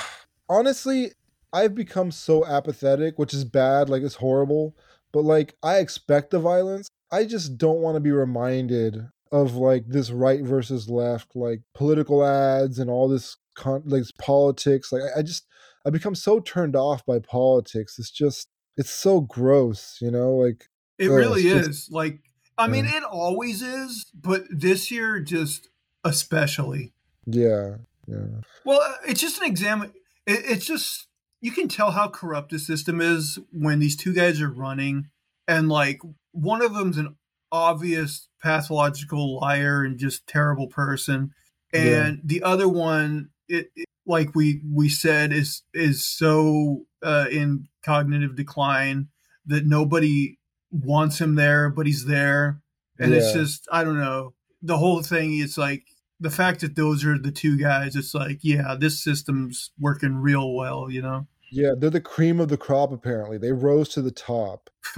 [0.49, 1.11] honestly,
[1.53, 3.89] I've become so apathetic, which is bad.
[3.89, 4.75] Like it's horrible,
[5.11, 6.89] but like I expect the violence.
[7.11, 12.25] I just don't want to be reminded of like this right versus left, like political
[12.25, 14.91] ads and all this con- like politics.
[14.91, 15.45] Like I, I just
[15.85, 17.97] I become so turned off by politics.
[17.99, 20.33] It's just it's so gross, you know.
[20.35, 20.65] Like
[20.97, 21.89] It really it's is.
[21.91, 22.19] Like,
[22.57, 22.97] I mean, Yeah.
[22.97, 25.69] it always is, but this year just
[26.03, 26.93] especially.
[27.25, 27.75] yeah,
[28.07, 29.83] yeah, Well, uh, it's just an exam.
[29.83, 29.93] It,
[30.25, 31.07] it's just
[31.41, 35.09] you can tell how corrupt the system is when these two guys are running,
[35.47, 36.01] and like
[36.31, 37.15] one of them's an
[37.51, 41.31] obvious pathological liar and just terrible person,
[41.73, 42.21] and Yeah.
[42.23, 48.35] the other one, it, it- like we we said, is is so uh, in cognitive
[48.35, 49.09] decline
[49.45, 50.37] that nobody
[50.71, 52.59] wants him there, but he's there.
[52.97, 54.33] And it's just I don't know.
[54.63, 55.83] The whole thing is like
[56.19, 60.53] the fact that those are the two guys, it's like, yeah, this system's working real
[60.53, 61.27] well, you know?
[61.51, 62.91] Yeah, they're the cream of the crop.
[62.91, 64.69] Apparently, they rose to the top.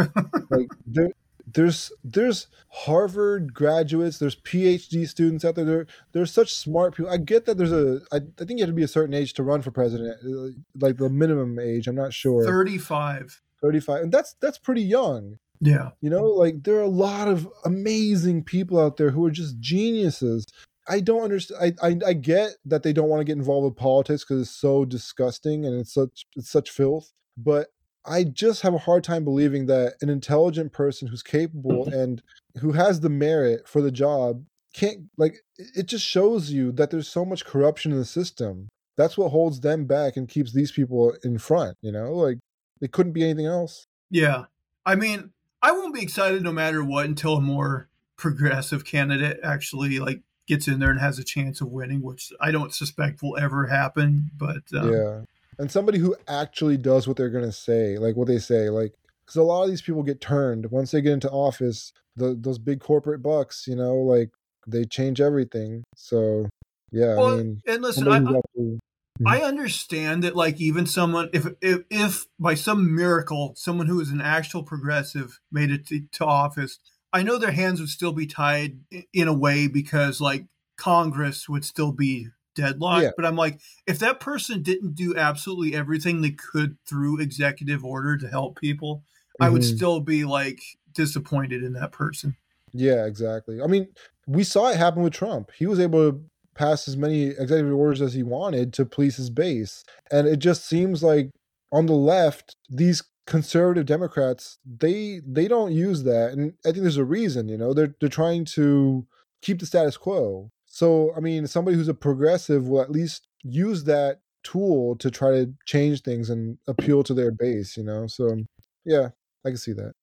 [0.49, 1.11] like there,
[1.45, 5.65] there's there's Harvard graduates, there's PhD students out there.
[5.65, 7.11] There there's such smart people.
[7.11, 8.01] I get that there's a.
[8.11, 10.59] I, I think you have to be a certain age to run for president, uh,
[10.79, 11.87] like the minimum age.
[11.87, 12.45] I'm not sure.
[12.45, 13.41] 35.
[13.61, 15.37] 35, and that's that's pretty young.
[15.59, 15.91] Yeah.
[16.01, 19.59] You know, like there are a lot of amazing people out there who are just
[19.59, 20.45] geniuses.
[20.87, 21.77] I don't understand.
[21.81, 24.57] I, I I get that they don't want to get involved with politics because it's
[24.57, 27.13] so disgusting and it's such it's such filth.
[27.37, 27.67] But
[28.05, 32.21] I just have a hard time believing that an intelligent person who's capable and
[32.59, 34.43] who has the merit for the job
[34.73, 35.35] can't like.
[35.57, 38.69] it- It just shows you that there's so much corruption in the system.
[38.97, 41.77] That's what holds them back and keeps these people in front.
[41.81, 42.39] You know, like
[42.81, 43.85] it couldn't be anything else.
[44.09, 44.45] Yeah.
[44.85, 45.31] I mean,
[45.61, 47.87] I won't be excited no matter what until a more
[48.17, 52.51] progressive candidate actually like gets in there and has a chance of winning, which I
[52.51, 54.31] don't suspect will ever happen.
[54.37, 55.21] But um, yeah
[55.61, 58.93] and somebody who actually does what they're going to say like what they say like
[59.31, 60.69] because a lot of these people get turned.
[60.71, 64.31] Once they get into office the, those big corporate bucks you know like
[64.67, 65.83] they change everything.
[65.95, 66.49] So
[66.91, 69.27] yeah well, i mean and listen, I, actually- mm-hmm.
[69.27, 74.09] I understand that like even someone if, if if by some miracle someone who is
[74.09, 76.79] an actual progressive made it to, to office,
[77.13, 78.79] I know their hands would still be tied
[79.13, 83.03] in a way because like Congress would still be deadlocked.
[83.03, 83.11] Yeah.
[83.15, 88.17] But I'm like, if that person didn't do absolutely everything they could through executive order
[88.17, 89.03] to help people,
[89.39, 89.75] I would Mhm.
[89.75, 90.59] still be like
[90.93, 92.35] disappointed in that person.
[92.73, 93.85] yeah exactly i mean
[94.27, 96.21] we saw it happen with trump he was able to
[96.55, 100.65] pass as many executive orders as he wanted to please his base and it just
[100.65, 101.29] seems like
[101.73, 106.95] on the left these conservative democrats they they don't use that and i think there's
[106.95, 109.05] a reason you know they're they're trying to
[109.41, 113.83] keep the status quo so i mean somebody who's a progressive will at least use
[113.83, 118.29] that tool to try to change things and appeal to their base you know so
[118.29, 118.47] um,
[118.85, 119.09] yeah
[119.45, 119.93] i can see that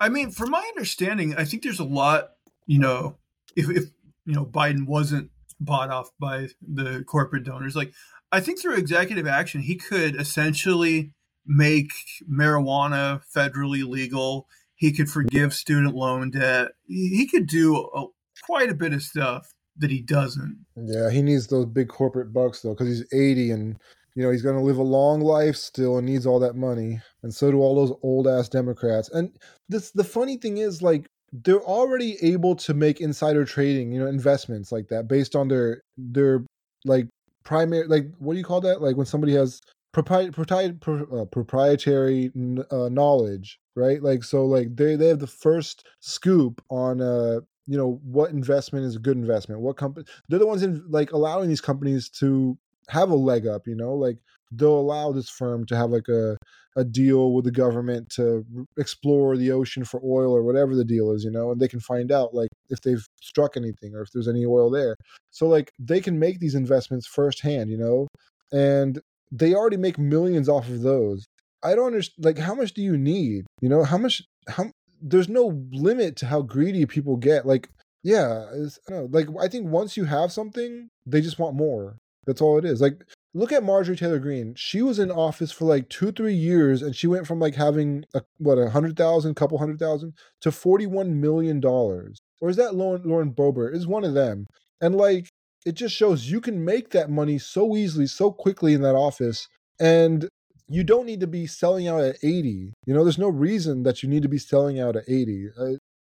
[0.00, 2.32] I mean, from my understanding, I think there's a lot,
[2.66, 3.16] you know,
[3.56, 3.84] if, if
[4.26, 7.92] you know Biden wasn't bought off by the corporate donors, like
[8.32, 11.14] I think through executive action, he could essentially
[11.46, 11.92] make
[12.30, 14.46] marijuana federally legal.
[14.74, 16.72] He could forgive student loan debt.
[16.86, 18.06] He he could do a,
[18.42, 20.64] quite a bit of stuff that he doesn't.
[20.76, 23.76] Yeah, he needs those big corporate bucks though, because he's 80 and
[24.14, 27.00] you know he's going to live a long life still and needs all that money,
[27.22, 29.08] and so do all those old ass Democrats.
[29.10, 29.36] And
[29.68, 34.06] this, the funny thing is, like they're already able to make insider trading, you know,
[34.06, 36.44] investments like that based on their their
[36.84, 37.08] like
[37.44, 38.80] primary, like what do you call that?
[38.80, 39.60] Like when somebody has
[39.94, 42.30] propri- propri- pro- uh, proprietary
[42.70, 44.02] uh, knowledge, right?
[44.02, 48.84] Like so, like they they have the first scoop on uh you know what investment
[48.84, 52.58] is a good investment, what company they're the ones in like allowing these companies to
[52.88, 54.18] have a leg up you know like
[54.52, 56.36] they'll allow this firm to have like a
[56.76, 58.44] a deal with the government to
[58.76, 61.80] explore the ocean for oil or whatever the deal is you know and they can
[61.80, 64.96] find out like if they've struck anything or if there's any oil there.
[65.30, 68.08] So like they can make these investments firsthand you know
[68.52, 69.00] and
[69.30, 71.24] they already make millions off of those.
[71.62, 73.46] I don't understand like how much do you need?
[73.60, 74.70] You know how much how
[75.04, 77.68] there's no limit to how greedy people get like
[78.02, 78.46] yeah
[78.88, 81.98] I know, like i think once you have something they just want more.
[82.26, 82.80] That's all it is.
[82.80, 83.02] Like
[83.34, 84.54] look at marjorie taylor greene.
[84.56, 88.04] She was in office for like two three years and she went from like having
[88.14, 92.18] a, what a hundred thousand couple hundred thousand to 41 million dollars.
[92.40, 93.74] Or is that lauren, lauren boebert?
[93.74, 94.46] Is one of them.
[94.80, 95.28] And like
[95.66, 99.48] it just shows you can make that money so easily so quickly in that office.
[99.78, 100.28] And
[100.74, 104.02] you don't need to be selling out at 80 you know there's no reason that
[104.02, 105.64] you need to be selling out at 80 uh,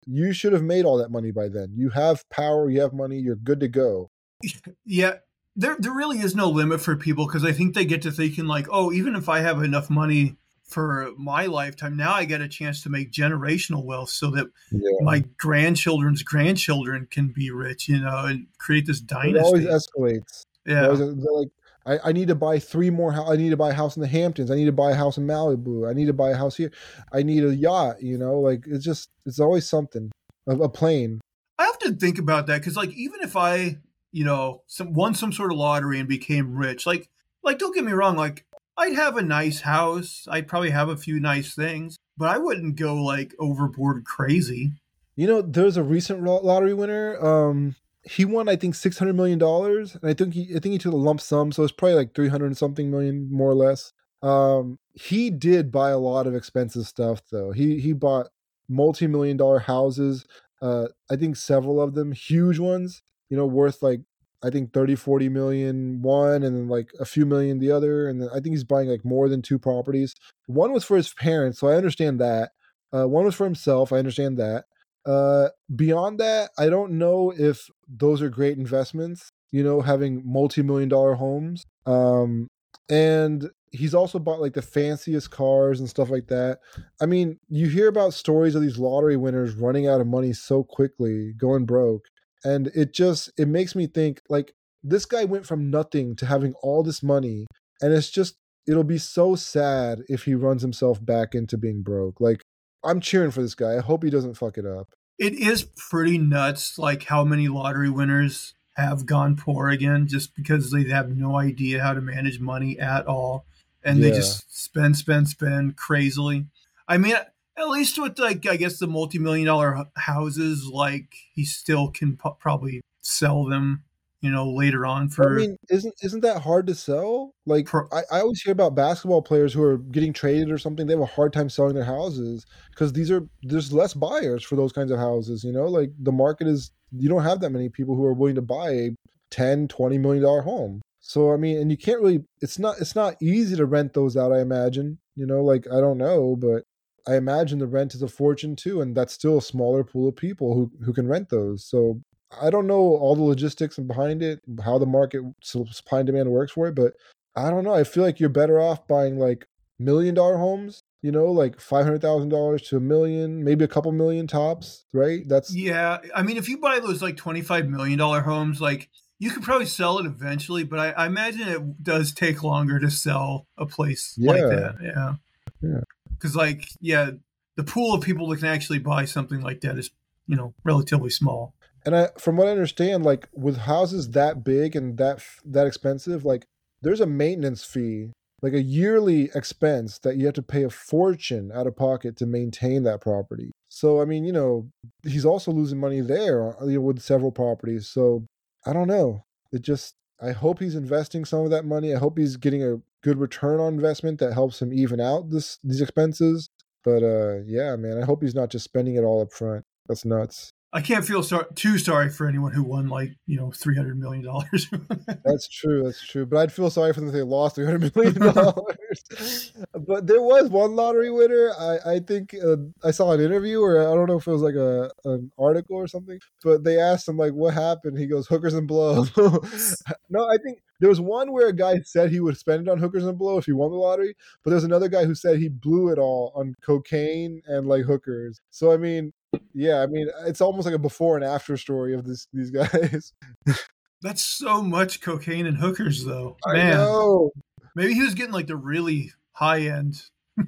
[0.06, 1.74] you should have made all that money by then.
[1.76, 4.10] You have power you have money you're good to go.
[4.86, 5.16] Yeah,
[5.56, 8.46] there there really is no limit for people because I think they get to thinking
[8.46, 12.48] like, oh, even if I have enough money for my lifetime, now I get a
[12.48, 14.90] chance to make generational wealth so that yeah.
[15.02, 20.46] my grandchildren's grandchildren can be rich, you know, and create this it always escalates.
[20.66, 21.50] Yeah, always- like
[21.86, 24.08] I, I need to buy three more i need to buy a house in the
[24.08, 24.50] hamptons.
[24.50, 25.90] I need to buy a house in malibu.
[25.90, 26.72] I need to buy a house here.
[27.14, 28.40] I need a yacht you know?
[28.40, 30.12] Like it's just it's always something.
[30.48, 31.22] A, a plane.
[31.58, 33.78] I often think about that because, like, even if I,
[34.12, 37.10] you know, some, won some sort of lottery and became rich, like,
[37.44, 38.46] like don't get me wrong, like,
[38.78, 42.76] I'd have a nice house, I'd probably have a few nice things, but I wouldn't
[42.76, 44.74] go like overboard crazy.
[45.16, 47.18] You know, there's a recent lottery winner.
[47.26, 47.76] Um,
[48.06, 50.78] he won, I think, six hundred million dollars, and I think he, I think he
[50.78, 53.94] took a lump sum, so it's probably like three hundred something million, more or less.
[54.22, 57.52] Um, he did buy a lot of expensive stuff, though.
[57.52, 58.28] He he bought
[58.70, 60.26] multi-million dollar houses.
[60.62, 64.02] Uh, I think several of them, huge ones, you know, worth like
[64.44, 68.08] I think 30, 40 million one, and then like a few million the other.
[68.08, 70.16] And I think he's buying like more than two properties.
[70.48, 72.52] One was for his parents, so I understand that.
[72.94, 73.92] Uh, one was for himself.
[73.92, 74.66] I understand that.
[75.06, 79.30] Uh, beyond that, I don't know if those are great investments.
[79.52, 81.64] You know, having multi-million dollar homes.
[81.86, 82.48] Um,
[82.90, 86.60] and he's also bought like the fanciest cars and stuff like that.
[87.02, 90.64] I mean, you hear about stories of these lottery winners running out of money so
[90.64, 92.06] quickly, going broke
[92.46, 94.54] and it just it makes me think like
[94.84, 97.48] this guy went from nothing to having all this money
[97.82, 98.36] and it's just
[98.68, 102.42] it'll be so sad if he runs himself back into being broke like
[102.86, 103.78] i'm cheering for this guy.
[103.78, 104.90] I hope he doesn't fuck it up.
[105.18, 110.72] It is pretty nuts like how many lottery winners have gone poor again just because
[110.72, 113.46] they have no idea how to manage money at all.
[113.84, 114.10] And yeah.
[114.10, 116.48] they just spend spend spend crazily.
[116.88, 117.16] I mean
[117.58, 122.30] at least with like I guess the multi-million dollar houses, like he still can p-
[122.40, 123.84] probably sell them,
[124.26, 125.08] you know, later on.
[125.08, 127.36] For I mean, isn't isn't that hard to sell?
[127.46, 130.88] Like pro- I, I always hear about basketball players who are getting traded or something.
[130.88, 134.56] They have a hard time selling their houses because these are there's less buyers for
[134.56, 135.44] those kinds of houses.
[135.44, 138.36] You know, like the market is you don't have that many people who are willing
[138.36, 138.90] to buy a
[139.32, 142.96] 10 20 million dollar home so i mean and you can't really it's not it's
[142.96, 146.64] not easy to rent those out i imagine you know like i don't know but
[147.08, 150.16] I imagine the rent is a fortune too, and that's still a smaller pool of
[150.16, 151.64] people who who can rent those.
[151.64, 152.02] So
[152.42, 156.30] I don't know all the logistics and behind it, how the market supply and demand
[156.32, 156.94] works for it, but
[157.36, 157.74] I don't know.
[157.74, 159.48] I feel like you're better off buying like
[159.80, 163.70] million dollar homes, you know, like five hundred thousand dollars to a million, maybe a
[163.70, 165.28] couple million tops, right?
[165.28, 166.00] That's yeah.
[166.16, 169.44] I mean, if you buy those like twenty five million dollar homes, like you could
[169.44, 173.66] probably sell it eventually, but I, I, imagine it does take longer to sell a
[173.66, 174.32] place yeah.
[174.32, 174.76] like that.
[174.82, 175.14] Yeah.
[175.62, 175.82] Yeah
[176.18, 177.12] because like yeah
[177.56, 179.92] the pool of people that can actually buy something like that is
[180.28, 181.54] you know relatively small
[181.86, 186.26] and i from what i understand like with houses that big and that that expensive
[186.26, 186.46] like
[186.82, 188.12] there's a maintenance fee
[188.42, 192.26] like a yearly expense that you have to pay a fortune out of pocket to
[192.26, 194.70] maintain that property so i mean you know
[195.04, 198.26] he's also losing money there uh, you know, with several properties so
[198.66, 202.18] i don't know it just i hope he's investing some of that money i hope
[202.18, 206.50] he's getting a good return on investment that helps him even out this these expenses.
[206.84, 209.64] But uh, yeah, man, I hope he's not just spending it all up front.
[209.88, 210.52] That's nuts.
[210.76, 213.98] I can't feel so- too sorry for anyone who won like you know three hundred
[213.98, 214.68] million dollars.
[215.24, 215.84] that's true.
[215.84, 216.26] That's true.
[216.26, 219.54] But I'd feel sorry for them if they lost three hundred million dollars.
[219.88, 221.54] but there was one lottery winner.
[221.58, 224.42] I I think uh, I saw an interview, or I don't know if it was
[224.42, 226.20] like a an article or something.
[226.44, 229.06] But they asked him like, "What happened?" He goes, "Hookers and blow."
[230.10, 232.80] no, I think there was one where a guy said he would spend it on
[232.80, 234.14] hookers and blow if he won the lottery,
[234.44, 238.42] but there's another guy who said he blew it all on cocaine and like hookers.
[238.52, 239.14] So I mean,
[239.54, 243.14] yeah, I mean, it's almost like a before and after story of this these guys.
[244.02, 246.38] That's so much cocaine and hookers, though.
[246.46, 247.30] Man,
[247.76, 250.02] maybe he was getting like the really high end,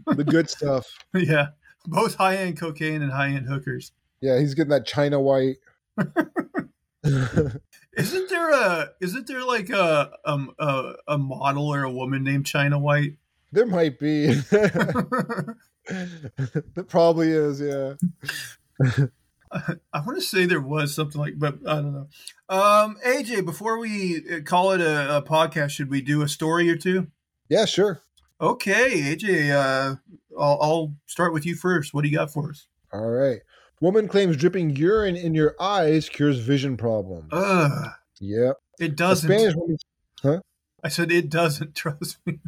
[0.05, 0.87] the good stuff.
[1.13, 1.47] yeah,
[1.85, 3.91] both high end cocaine and high end hookers.
[4.21, 5.57] Yeah, he's getting that China White.
[7.03, 12.45] isn't there a isn't there like a um a, a model or a woman named
[12.45, 13.17] China White?
[13.51, 14.39] There might be.
[15.89, 17.93] It probably is, yeah.
[19.51, 22.07] I want to say there was something like, but I don't know.
[22.49, 26.69] Um, AJ, before we uh, call it a, a, podcast, should we do a story
[26.69, 27.07] or two?
[27.49, 28.01] Yeah, sure.
[28.41, 29.95] Okay, AJ, uh,
[30.39, 31.93] I'll, I'll start with you first.
[31.93, 32.67] What do you got for us?
[32.91, 33.39] All right.
[33.79, 37.29] Woman claims dripping urine in your eyes cures vision problems.
[37.31, 37.91] Ugh.
[38.19, 38.57] Yep.
[38.79, 39.29] It doesn't.
[39.29, 39.77] A Spanish woman?
[40.87, 41.75] I said it doesn't.
[41.75, 42.39] Trust me.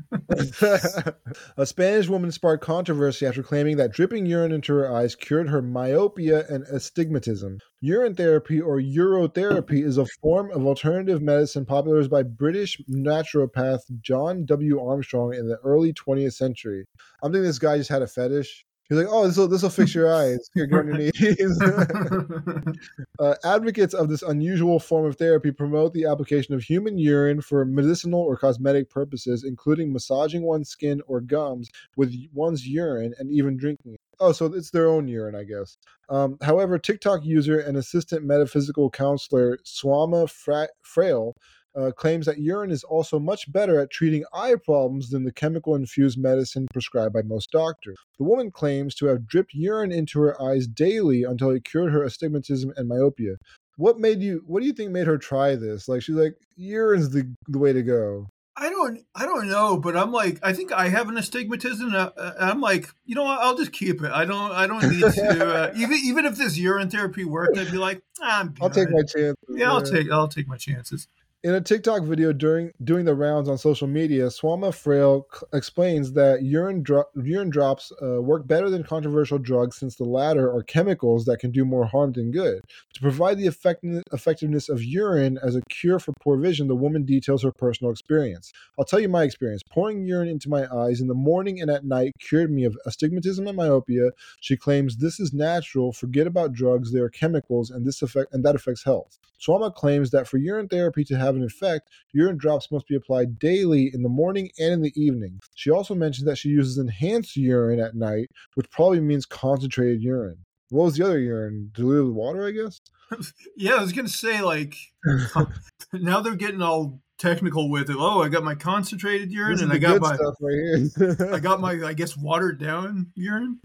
[1.57, 5.61] a Spanish woman sparked controversy after claiming that dripping urine into her eyes cured her
[5.61, 7.59] myopia and astigmatism.
[7.81, 14.45] Urine therapy or urotherapy is a form of alternative medicine popularized by British naturopath John
[14.45, 14.79] W.
[14.81, 16.85] Armstrong in the early 20th century.
[17.21, 18.65] I'm thinking this guy just had a fetish.
[18.89, 20.49] He's like, oh, this will this will fix your eyes.
[20.55, 21.61] Here, get on your knees.
[23.19, 27.63] uh, advocates of this unusual form of therapy promote the application of human urine for
[27.65, 33.57] medicinal or cosmetic purposes, including massaging one's skin or gums with one's urine and even
[33.57, 33.99] drinking it.
[34.19, 35.77] Oh, so it's their own urine, I guess.
[36.09, 41.35] Um, however, TikTok user and assistant metaphysical counselor Swama Fra- Frail
[41.79, 45.75] uh, claims that urine is also much better at treating eye problems than the chemical
[45.75, 47.97] infused medicine prescribed by most doctors.
[48.17, 52.03] The woman claims to have dripped urine into her eyes daily until it cured her
[52.03, 53.35] astigmatism and myopia.
[53.77, 54.43] What made you?
[54.45, 55.87] What do you think made her try this?
[55.87, 58.27] Like she's like, urine's the the way to go.
[58.59, 61.95] I don't, I don't know, but I'm like, I think I have an astigmatism.
[61.95, 63.39] Uh, uh, I'm like, you know, what?
[63.39, 64.11] I'll just keep it.
[64.11, 65.47] I don't, I don't need to.
[65.47, 68.53] Uh, even, even if this urine therapy worked, I'd be like, ah, I'm.
[68.61, 69.37] I'll take my chances.
[69.47, 71.07] Yeah, I'll take, I'll take my chances.
[71.41, 76.11] In a TikTok video during doing the rounds on social media, Swama Frail c- explains
[76.11, 80.63] that urine dro- urine drops uh, work better than controversial drugs since the latter are
[80.63, 82.59] chemicals that can do more harm than good.
[82.95, 87.05] To provide the effect- effectiveness of urine as a cure for poor vision, the woman
[87.05, 88.51] details her personal experience.
[88.77, 89.61] I'll tell you my experience.
[89.71, 93.47] Pouring urine into my eyes in the morning and at night cured me of astigmatism
[93.47, 94.09] and myopia.
[94.41, 95.93] She claims this is natural.
[95.93, 99.17] Forget about drugs; they are chemicals, and this affect and that affects health.
[99.39, 103.39] Swama claims that for urine therapy to have an effect, urine drops must be applied
[103.39, 105.39] daily in the morning and in the evening.
[105.55, 110.45] She also mentions that she uses enhanced urine at night, which probably means concentrated urine.
[110.69, 111.71] What was the other urine?
[111.73, 112.81] Diluted water, I guess.
[113.57, 114.75] Yeah, I was gonna say like,
[115.93, 117.95] now they're getting all technical with it.
[117.99, 121.33] Oh, I got my concentrated urine, and I got my, stuff right here.
[121.33, 123.59] I got my, I guess, watered down urine.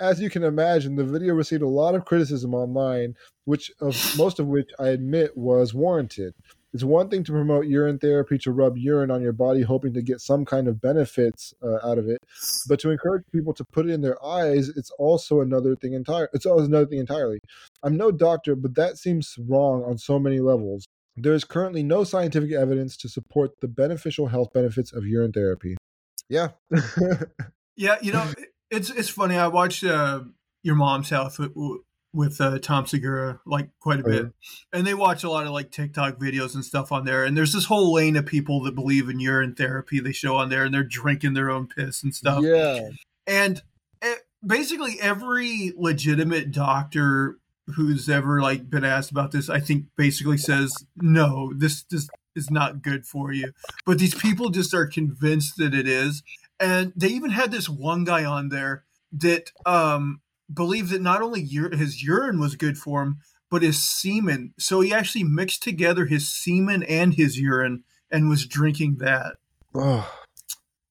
[0.00, 3.14] As you can imagine, the video received a lot of criticism online,
[3.46, 6.34] which of most of which I admit was warranted.
[6.72, 10.02] It's one thing to promote urine therapy to rub urine on your body, hoping to
[10.02, 12.18] get some kind of benefits uh, out of it,
[12.68, 16.28] but to encourage people to put it in their eyes, it's also another thing entire.
[16.32, 17.40] It's also another thing entirely.
[17.82, 20.86] I'm no doctor, but that seems wrong on so many levels.
[21.16, 25.76] There is currently no scientific evidence to support the beneficial health benefits of urine therapy.
[26.28, 26.50] Yeah.
[27.78, 28.28] Yeah, you know,
[28.72, 29.36] it's it's funny.
[29.36, 30.22] I watched uh,
[30.64, 31.38] Your Mom's House
[32.12, 34.32] with uh, Tom Segura like quite a Oh, bit,
[34.72, 37.24] and they watch a lot of like TikTok videos and stuff on there.
[37.24, 40.00] And there's this whole lane of people that believe in urine therapy.
[40.00, 42.42] They show on there, and they're drinking their own piss and stuff.
[42.42, 42.88] yeah.
[43.26, 43.62] And
[44.00, 47.38] eh, basically, every legitimate doctor
[47.74, 51.52] who's ever like been asked about this, I think, basically says no.
[51.54, 53.52] This this is not good for you.
[53.84, 56.22] But these people just are convinced that it is.
[56.60, 60.20] And they even had this one guy on there that um,
[60.52, 63.18] believed that not only ur- his urine was good for him,
[63.50, 64.52] but his semen.
[64.58, 69.36] So he actually mixed together his semen and his urine and was drinking that.
[69.74, 70.10] Oh,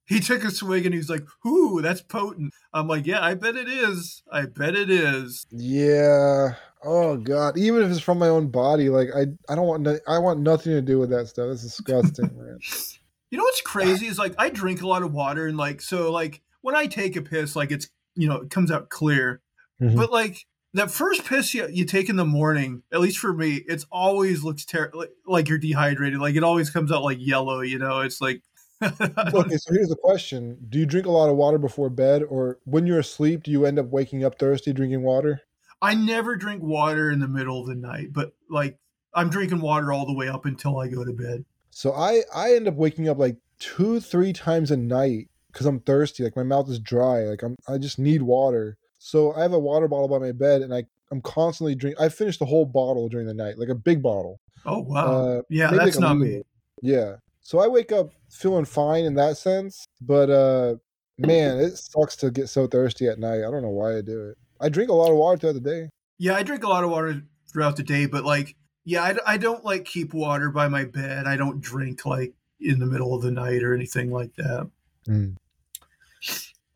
[0.06, 3.34] He took a swig and he was like, "Ooh, that's potent." I'm like, "Yeah, I
[3.34, 4.24] bet it is.
[4.32, 6.56] I bet it is." yeah.
[6.84, 7.58] Oh god.
[7.58, 9.82] Even if it's from my own body, like I, I don't want.
[9.84, 11.48] No, I want nothing to do with that stuff.
[11.50, 12.60] It's disgusting, man.
[13.32, 16.12] You know what's crazy is like I drink a lot of water and like so
[16.12, 19.42] like when I take a piss, like it's you know it comes out clear,
[19.82, 19.96] Mhm.
[19.96, 23.64] but like that first piss you, you take in the morning, at least for me,
[23.68, 26.20] it's always looks terrible, like, like you're dehydrated.
[26.20, 27.62] Like it always comes out like yellow.
[27.62, 28.42] You know, it's like.
[28.84, 32.60] okay, so here's the question: Do you drink a lot of water before bed, or
[32.66, 35.42] when you're asleep, do you end up waking up thirsty drinking water?
[35.82, 38.78] I never drink water in the middle of the night, but like
[39.14, 41.46] I'm drinking water all the way up until I go to bed.
[41.72, 45.80] So I, I end up waking up like two, three times a night because I'm
[45.80, 46.24] thirsty.
[46.24, 47.22] Like my mouth is dry.
[47.22, 48.78] Like I'm, I just need water.
[49.00, 52.00] So I have a water bottle by my bed, and I, I'm constantly drink.
[52.00, 54.40] I finish the whole bottle during the night, like a big bottle.
[54.66, 55.06] Oh wow.
[55.06, 56.44] Uh, yeah, that's like not me.
[56.82, 57.16] Yeah.
[57.42, 60.76] So I wake up feeling fine in that sense, but uh
[61.18, 63.40] man, it sucks to get so thirsty at night.
[63.40, 64.38] I don't know why I do it.
[64.60, 65.90] I drink a lot of water throughout the day.
[66.18, 67.22] Yeah, I drink a lot of water
[67.52, 71.26] throughout the day, but like, yeah, I, I don't like keep water by my bed.
[71.26, 74.70] I don't drink like in the middle of the night or anything like that.
[75.08, 75.38] Mm.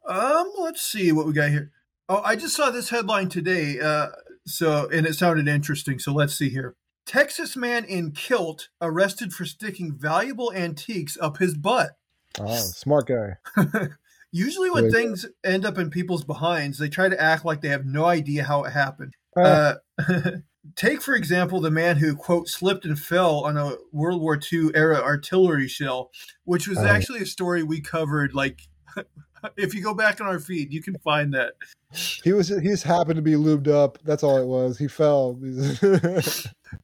[0.07, 1.71] Um, let's see what we got here.
[2.11, 3.79] Oh, I just saw this headline today.
[3.79, 4.07] Uh,
[4.45, 5.97] so and it sounded interesting.
[5.97, 6.75] So let's see here.
[7.05, 11.91] Texas man in kilt arrested for sticking valuable antiques up his butt.
[12.37, 13.37] Oh, smart guy.
[14.33, 17.85] Usually, when things end up in people's behinds, they try to act like they have
[17.85, 19.13] no idea how it happened.
[19.35, 20.31] Uh, Uh,
[20.75, 24.71] take, for example, the man who, quote, slipped and fell on a World War II
[24.75, 26.11] era artillery shell,
[26.43, 26.85] which was Oh.
[26.85, 28.33] actually a story we covered.
[28.33, 28.61] Like,
[29.57, 31.53] if you go back on our feed, you can find that.
[32.23, 33.97] he was he just happened to be lubed up.
[34.03, 34.77] That's all it was.
[34.77, 35.39] He fell.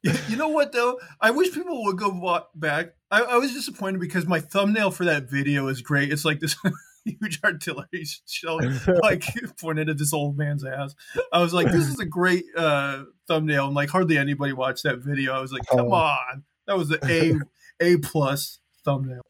[0.03, 0.99] You know what, though?
[1.21, 2.87] I wish people would go back.
[3.09, 6.11] I, I was disappointed because my thumbnail for that video is great.
[6.11, 6.57] It's like this
[7.05, 8.59] huge artillery shell,
[9.01, 9.23] like
[9.59, 10.93] pointed at this old man's ass.
[11.31, 14.97] I was like, this is a great uh, thumbnail, and like hardly anybody watched that
[14.99, 15.31] video.
[15.33, 15.93] I was like, come Oh.
[15.93, 16.99] on, that was the
[17.79, 19.21] a a plus thumbnail.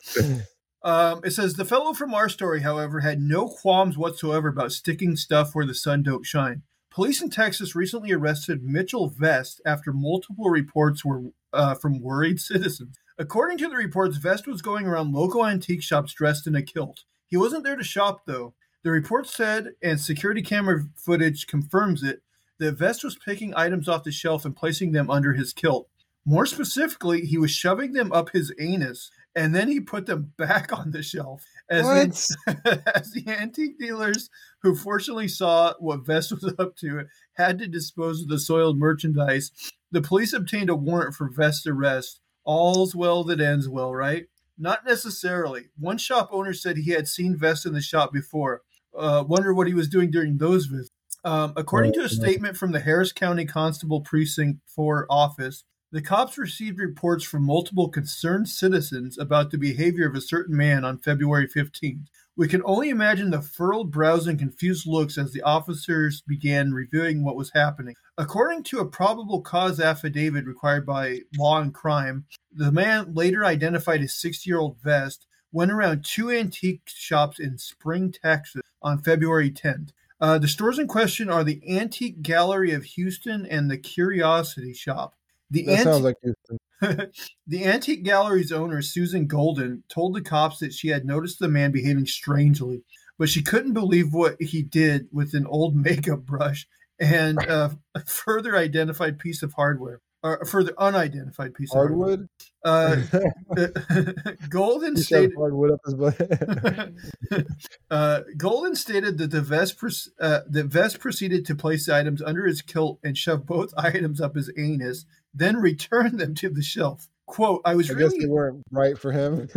[0.84, 5.16] Um, it says the fellow from our story, however, had no qualms whatsoever about sticking
[5.16, 6.64] stuff where the sun don't shine.
[6.92, 12.98] Police in Texas recently arrested Mitchell Vest after multiple reports were uh, from worried citizens.
[13.20, 17.04] According to the reports, Vest was going around local antique shops dressed in a kilt.
[17.28, 18.54] He wasn't there to shop, though.
[18.84, 22.22] The report said, and security camera footage confirms it,
[22.60, 25.90] that Vest was picking items off the shelf and placing them under his kilt.
[26.26, 30.74] More specifically, he was shoving them up his anus and then he put them back
[30.78, 31.46] on the shelf.
[31.70, 34.30] As, the, as the antique dealers,
[34.64, 39.52] who fortunately saw what Vest was up to, had to dispose of the soiled merchandise,
[39.92, 42.20] the police obtained a warrant for Vest's arrest.
[42.46, 44.26] All's well that ends well, right?
[44.58, 45.70] Not necessarily.
[45.78, 48.64] One shop owner said he had seen Vest in the shop before.
[48.98, 50.90] Uh, wonder what he was doing during those visits.
[51.24, 56.38] Um, according to a statement from the Harris County Constable Precinct 4 office, the cops
[56.38, 61.48] received reports from multiple concerned citizens about the behavior of a certain man on February
[61.48, 62.08] 15th.
[62.36, 67.24] We can only imagine the furrowed brows and confused looks as the officers began reviewing
[67.24, 67.96] what was happening.
[68.18, 74.02] According to a probable cause affidavit required by law and crime, the man later identified
[74.02, 79.50] as 60 year old Vest went around two antique shops in Spring, Texas on February
[79.50, 79.92] 10th.
[80.20, 85.16] Uh, the stores in question are the Antique Gallery of Houston and the Curiosity Shop.
[85.50, 86.58] The that anti- sounds like Houston.
[87.48, 91.72] the antique gallery's owner, Susan Golden, told the cops that she had noticed the man
[91.72, 92.84] behaving strangely,
[93.18, 96.68] but she couldn't believe what he did with an old makeup brush
[97.00, 102.28] and uh, a further identified piece of hardware, or a further unidentified piece Hardwood.
[102.64, 103.74] of hardware.
[103.88, 105.34] Uh, Golden stated.
[105.38, 107.46] hardwood up his butt.
[107.92, 112.22] uh, Golden stated that the vest pres- uh, that vest proceeded to place the items
[112.22, 116.64] under his kilt and shove both items up his anus, then return them to the
[116.64, 117.08] shelf.
[117.26, 119.48] "Quote: I was I guess really they weren't right for him.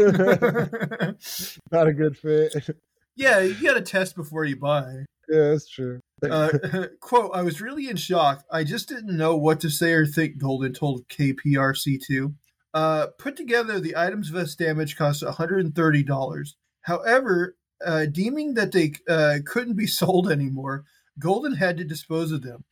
[1.73, 2.55] Not a good fit.
[3.17, 6.01] yeah, you got to test before you buy." Yeah, that's true.
[6.23, 6.51] Uh,
[7.01, 8.45] quote: I was really in shock.
[8.51, 10.39] I just didn't know what to say or think.
[10.39, 12.35] Golden told KPRC2.
[12.73, 16.55] Uh, put together, the items vest damage cost $130.
[16.83, 20.85] However, uh, deeming that they uh, couldn't be sold anymore,
[21.19, 22.65] Golden had to dispose of them.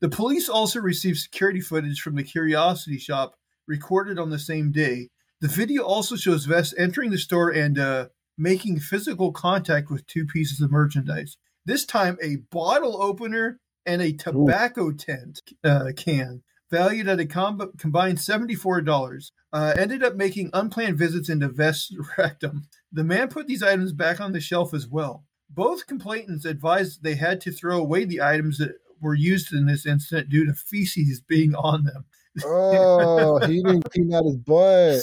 [0.00, 3.36] The police also received security footage from the Curiosity Shop
[3.66, 5.08] recorded on the same day.
[5.40, 10.26] The video also shows Vest entering the store and uh, making physical contact with two
[10.26, 11.36] pieces of merchandise.
[11.66, 17.72] This time, a bottle opener and a tobacco tent uh, can, valued at a com-
[17.76, 22.68] combined $74, uh, ended up making unplanned visits into Vest's rectum.
[22.92, 25.24] The man put these items back on the shelf as well.
[25.50, 29.86] Both complainants advised they had to throw away the items that were used in this
[29.86, 32.04] incident due to feces being on them.
[32.44, 35.02] Oh, he didn't clean out his butt.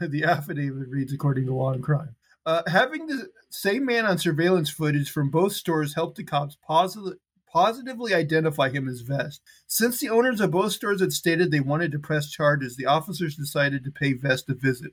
[0.00, 2.15] the affidavit reads according to law and crime.
[2.46, 7.18] Uh, having the same man on surveillance footage from both stores helped the cops posit-
[7.52, 9.40] positively identify him as Vest.
[9.66, 13.34] Since the owners of both stores had stated they wanted to press charges, the officers
[13.34, 14.92] decided to pay Vest a visit.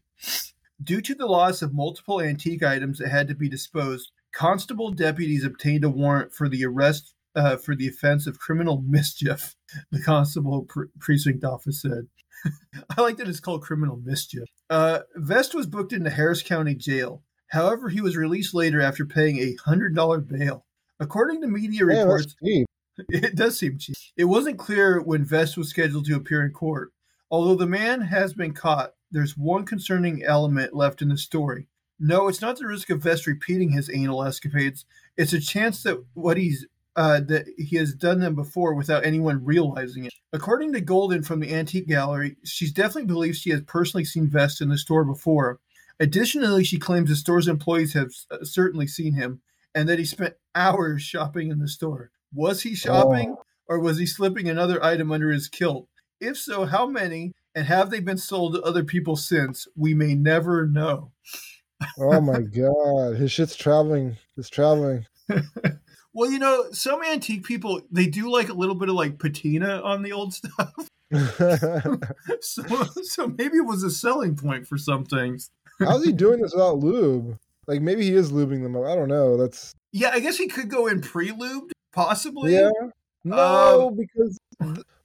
[0.82, 5.44] Due to the loss of multiple antique items that had to be disposed, constable deputies
[5.44, 9.56] obtained a warrant for the arrest uh, for the offense of criminal mischief,
[9.92, 12.08] the constable pre- precinct office said.
[12.98, 14.48] I like that it's called criminal mischief.
[14.70, 17.24] Uh, Vest was booked into Harris County Jail.
[17.54, 20.66] However, he was released later after paying a $100 bail.
[21.00, 22.36] According to media Man, reports,
[23.10, 23.96] it does seem cheap.
[24.18, 26.94] It wasn't clear when Vest was scheduled to appear in court.
[27.30, 31.68] Although the man has been caught, there's one concerning element left in the story.
[32.00, 34.86] No, it's not the risk of Vest repeating his anal escapades.
[35.16, 39.46] It's a chance that what he's uh, that he has done them before without anyone
[39.46, 40.14] realizing it.
[40.32, 44.60] According to Golden from the Antique Gallery, she definitely believes she has personally seen Vest
[44.60, 45.60] in the store before.
[46.00, 49.42] Additionally, she claims the store's employees have uh, certainly seen him
[49.76, 52.12] and that he spent hours shopping in the store.
[52.34, 53.36] Was he shopping
[53.68, 55.88] or was he slipping another item under his kilt?
[56.20, 59.68] If so, how many and have they been sold to other people since?
[59.76, 61.12] We may never know.
[62.00, 64.18] Oh my god, his shit's traveling.
[64.38, 65.06] It's traveling.
[66.14, 69.82] Well, you know, some antique people they do like a little bit of like patina
[69.82, 70.90] on the old stuff.
[72.42, 72.64] so,
[73.04, 75.50] so maybe it was a selling point for some things.
[75.86, 77.38] How's he doing this without lube?
[77.68, 78.86] Like maybe he is lubing them up.
[78.86, 79.38] I don't know.
[79.38, 82.54] That's Yeah, I guess he could go in pre-lubed, possibly.
[82.54, 82.70] yeah.
[83.24, 84.38] No, Um, because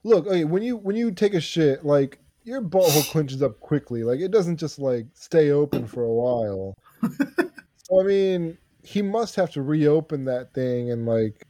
[0.02, 4.02] look, okay, when you when you take a shit, like your butthole clenches up quickly.
[4.02, 6.74] Like it doesn't just like stay open for a while.
[7.84, 11.46] so I mean, he must have to reopen that thing and like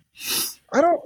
[0.73, 1.01] I don't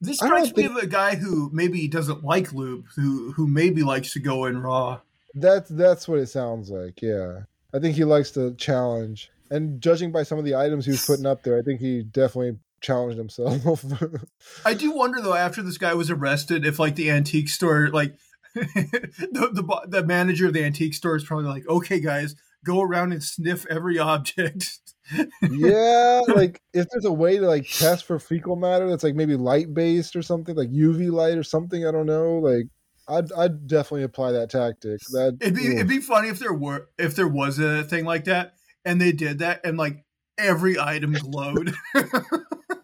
[0.00, 3.82] This strikes me think- of a guy who maybe doesn't like lube, who who maybe
[3.82, 5.00] likes to go in raw.
[5.34, 7.40] that's that's what it sounds like, yeah.
[7.74, 9.30] I think he likes to challenge.
[9.50, 12.02] And judging by some of the items he was putting up there, I think he
[12.02, 13.84] definitely challenged himself.
[14.64, 18.14] I do wonder though, after this guy was arrested, if like the antique store, like
[18.54, 22.34] the, the the manager of the antique store is probably like, okay, guys,
[22.64, 24.78] go around and sniff every object.
[25.50, 29.36] yeah, like if there's a way to like test for fecal matter that's like maybe
[29.36, 32.38] light based or something, like UV light or something, I don't know.
[32.38, 32.66] Like
[33.12, 35.00] I'd I'd definitely apply that tactic.
[35.12, 38.24] That It'd be it'd be funny if there were if there was a thing like
[38.24, 40.04] that and they did that and like
[40.38, 41.74] every item glowed.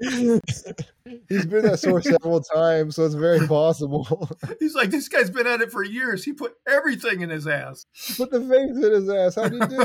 [0.01, 4.29] He's been that source several times, so it's very possible.
[4.61, 6.25] He's like, this guy's been at it for years.
[6.25, 7.87] He put everything in his ass.
[8.17, 9.35] Put the face in his ass.
[9.35, 9.81] How'd he do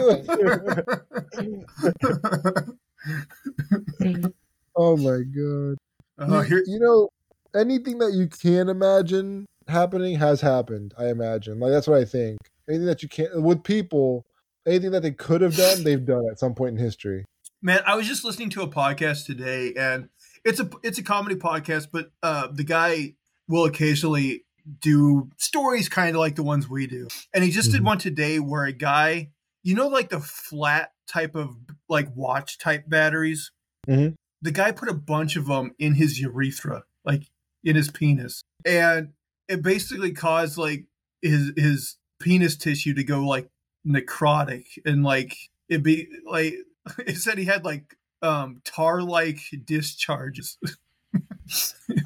[3.99, 4.25] it?
[4.75, 5.77] oh my god.
[6.19, 7.09] Uh, you, here, you know,
[7.55, 11.59] anything that you can imagine happening has happened, I imagine.
[11.59, 12.37] Like that's what I think.
[12.69, 14.25] Anything that you can't with people,
[14.65, 17.25] anything that they could have done, they've done at some point in history.
[17.61, 20.09] man, I was just listening to a podcast today, and
[20.45, 23.15] it's a it's a comedy podcast, but uh, the guy
[23.47, 24.45] will occasionally
[24.81, 27.85] do stories kind of like the ones we do, and he just did Mhm.
[27.85, 29.31] one today where a guy,
[29.63, 31.55] you know, like the flat type of
[31.89, 33.51] like watch type batteries.
[33.87, 34.15] Mhm.
[34.41, 37.23] The guy put a bunch of them in his urethra, like
[37.63, 39.13] in his penis, and
[39.53, 40.85] it basically caused like
[41.21, 43.49] his his penis tissue to go like
[43.87, 45.35] necrotic and like
[45.69, 46.55] it be like
[46.99, 50.57] it said he had like um tar like discharges.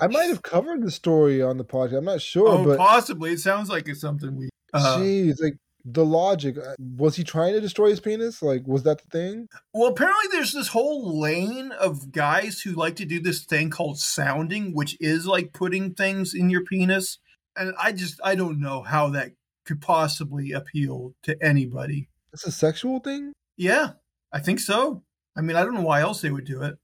[0.01, 1.99] I might have covered the story on the podcast.
[1.99, 3.31] I'm not sure, oh, but possibly.
[3.31, 4.49] It sounds like it's something we.
[4.73, 5.55] Uh, jeez, like
[5.85, 6.57] the logic.
[6.57, 8.41] uh, Was he trying to destroy his penis?
[8.41, 9.47] Like, was that the thing?
[9.73, 13.99] well, apparently there's this whole lane of guys who like to do this thing called
[13.99, 17.19] sounding, which is like putting things in your penis.
[17.57, 19.31] And I just I don't know how that
[19.65, 22.09] could possibly appeal to anybody.
[22.33, 23.33] It's a sexual thing.
[23.57, 23.91] Yeah,
[24.31, 25.03] I think so.
[25.35, 26.77] I mean, I don't know why else they would do it.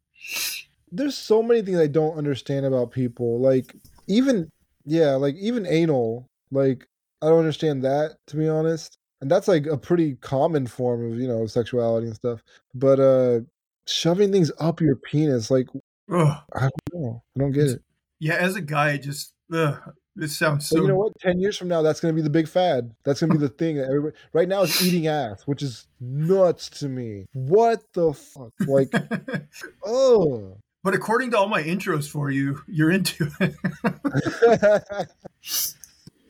[0.91, 3.39] There's so many things I don't understand about people.
[3.39, 3.75] Like
[4.07, 4.49] even
[4.85, 6.27] yeah, like even anal.
[6.51, 6.87] Like
[7.21, 8.97] I don't understand that to be honest.
[9.21, 12.41] And that's like a pretty common form of you know sexuality and stuff.
[12.73, 13.41] But uh
[13.85, 15.67] shoving things up your penis, like
[16.11, 16.37] Ugh.
[16.53, 17.23] I don't know.
[17.35, 17.81] I don't get it.
[18.19, 19.79] Yeah, as a guy, just ugh,
[20.15, 20.81] this sounds So so.
[20.81, 21.17] you know what?
[21.19, 22.93] Ten years from now, that's going to be the big fad.
[23.03, 24.15] That's going to be the thing that everybody.
[24.31, 27.25] Right now, it's eating ass, which is nuts to me.
[27.33, 28.51] What the fuck?
[28.67, 28.91] Like,
[29.85, 30.57] oh.
[30.83, 33.55] but according to all my intros for you, you're into it.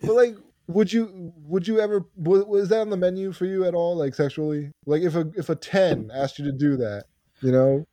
[0.01, 0.35] but like,
[0.68, 1.34] would you?
[1.45, 2.05] Would you ever?
[2.15, 3.97] Was, was that on the menu for you at all?
[3.97, 4.72] Like sexually?
[4.85, 7.05] Like, if a if a ten asked you to do that,
[7.41, 7.84] you know?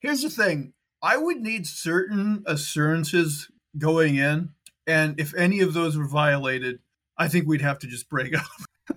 [0.00, 4.53] Here's the thing: I would need certain assurances going in,
[4.86, 6.80] and if any of those were violated,
[7.16, 8.46] I think we'd have to just break up.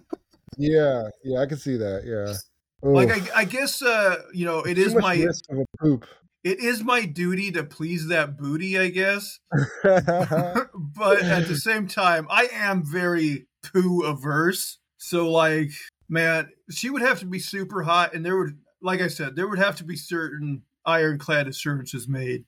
[0.58, 2.04] Yeah, yeah, I can see that.
[2.04, 2.34] Yeah.
[2.82, 6.06] Like I, I guess uh, you know, it is my of a poop.
[6.44, 9.40] it is my duty to please that booty, I guess.
[9.84, 14.80] but at the same time, I am very poo averse.
[14.98, 15.72] So like,
[16.10, 19.48] man, she would have to be super hot, and there would, like I said, there
[19.48, 22.46] would have to be certain ironclad assurances made.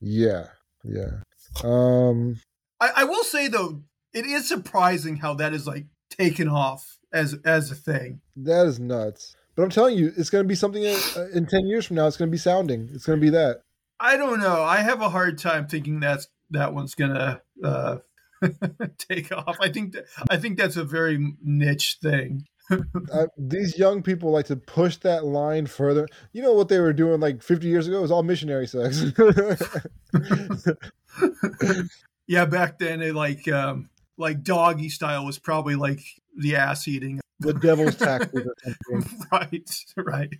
[0.00, 0.48] yeah,
[0.84, 1.20] yeah.
[1.62, 2.40] Um.
[2.80, 3.82] I, I will say though,
[4.12, 8.20] it is surprising how that is like taken off as as a thing.
[8.36, 9.36] That is nuts.
[9.56, 11.94] But I'm telling you, it's going to be something in, uh, in 10 years from
[11.94, 12.08] now.
[12.08, 12.90] It's going to be sounding.
[12.92, 13.60] It's going to be that.
[14.00, 14.64] I don't know.
[14.64, 17.98] I have a hard time thinking that's that one's gonna uh,
[18.98, 19.56] take off.
[19.60, 22.46] I think that I think that's a very niche thing.
[22.70, 26.06] Uh, these young people like to push that line further.
[26.32, 27.98] You know what they were doing like 50 years ago?
[27.98, 29.04] It was all missionary sex.
[32.26, 36.00] yeah, back then it like um like doggy style was probably like
[36.36, 37.20] the ass eating.
[37.40, 38.44] the devil's tactic.
[39.32, 40.32] right, right.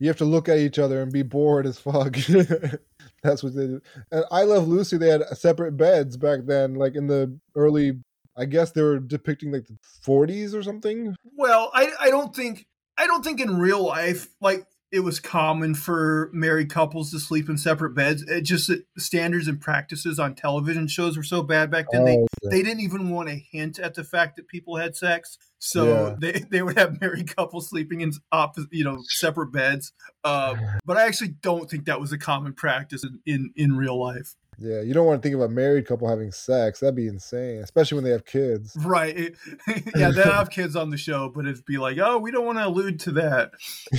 [0.00, 2.16] You have to look at each other and be bored as fuck.
[3.22, 3.82] That's what they do.
[4.10, 7.98] And I Love Lucy, they had separate beds back then, like in the early,
[8.40, 9.76] I guess they were depicting like the
[10.06, 11.14] 40s or something.
[11.36, 15.74] Well, I I don't think I don't think in real life like it was common
[15.74, 18.22] for married couples to sleep in separate beds.
[18.22, 22.04] It just that standards and practices on television shows were so bad back then.
[22.04, 22.50] They Oh, yeah.
[22.50, 25.38] they didn't even want to hint at the fact that people had sex.
[25.58, 26.16] So Yeah.
[26.32, 29.92] they, they would have married couples sleeping in opposite, you know, separate beds.
[30.24, 33.98] Uh, but I actually don't think that was a common practice in, in, in real
[34.00, 34.34] life.
[34.62, 36.80] Yeah, you don't want to think of a married couple having sex.
[36.80, 38.76] That'd be insane, especially when they have kids.
[38.78, 39.16] Right.
[39.18, 39.36] It-
[39.96, 42.58] yeah, they have kids on the show, but it'd be like, oh, we don't want
[42.58, 43.52] to allude to that.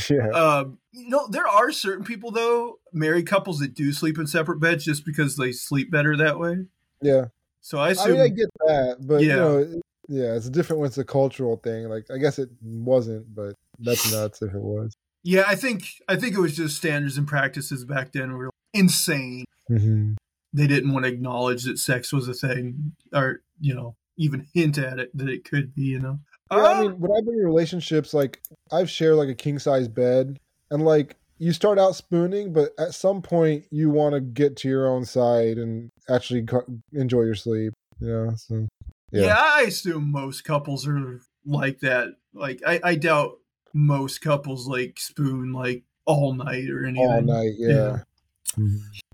[0.10, 0.28] yeah.
[0.30, 4.60] Um, you know, there are certain people, though, married couples that do sleep in separate
[4.60, 6.66] beds just because they sleep better that way.
[7.02, 7.26] Yeah.
[7.62, 8.12] So I I assume.
[8.14, 9.28] mean, I get that, but Yeah.
[9.34, 11.90] you know, yeah, it's different when it's a cultural thing.
[11.90, 14.96] Like, I guess it wasn't, but that's nuts if it was.
[15.24, 19.46] yeah, I think I think it was just standards and practices back then were insane.
[19.72, 20.14] Mm-hmm.
[20.54, 24.78] They didn't want to acknowledge that sex was a thing or you know even hint
[24.78, 26.20] at it that it could be you know
[26.52, 28.42] Yeah, I Uh, mean, when I've been in relationships, like
[28.72, 30.38] I've shared like a king size bed,
[30.70, 34.68] and like you start out spooning, but at some point you want to get to
[34.70, 37.74] your own side and actually co- enjoy your sleep.
[38.00, 38.36] Yeah.
[38.36, 38.68] So
[39.12, 39.26] Yeah.
[39.28, 39.36] Yeah.
[39.40, 42.10] I assume most couples are like that.
[42.34, 43.40] Like I, I doubt
[43.74, 47.08] most couples like spoon like all night or anything.
[47.10, 47.54] all night.
[47.58, 47.70] Yeah.
[48.00, 48.04] Mhm.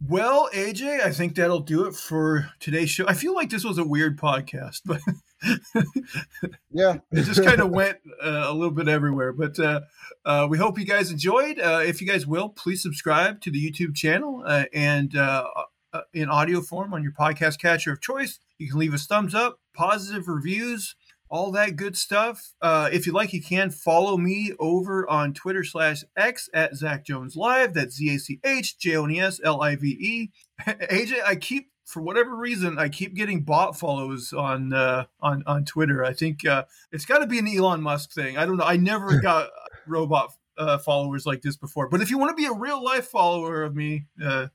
[0.07, 3.07] Well, AJ, I think that'll do it for today's show.
[3.07, 5.01] I feel like this was a weird podcast, but
[6.71, 6.97] Yeah.
[7.11, 9.33] it just kind of went uh, a little bit everywhere.
[9.33, 9.81] But uh,
[10.25, 11.59] uh, we hope you guys enjoyed.
[11.59, 15.47] Uh, if you guys will, please subscribe to the YouTube channel uh, and uh,
[15.93, 18.39] uh, in audio form on your podcast catcher of choice.
[18.57, 20.95] You can leave us thumbs up, positive reviews,
[21.29, 22.53] all that good stuff.
[22.61, 27.05] Uh, if you like, you can follow me over on Twitter slash X at Zach
[27.05, 27.73] Jones Live.
[27.73, 30.31] That's Z A C H J O N E S L I V E.
[30.67, 35.65] AJ, I keep for whatever reason I keep getting bot follows on uh, on on
[35.65, 36.03] Twitter.
[36.03, 38.37] I think uh, it's got to be an Elon Musk thing.
[38.37, 38.65] I don't know.
[38.65, 39.49] I never got
[39.87, 41.89] robot uh, followers like this before.
[41.89, 44.47] But if you want to be a real life follower of me, uh,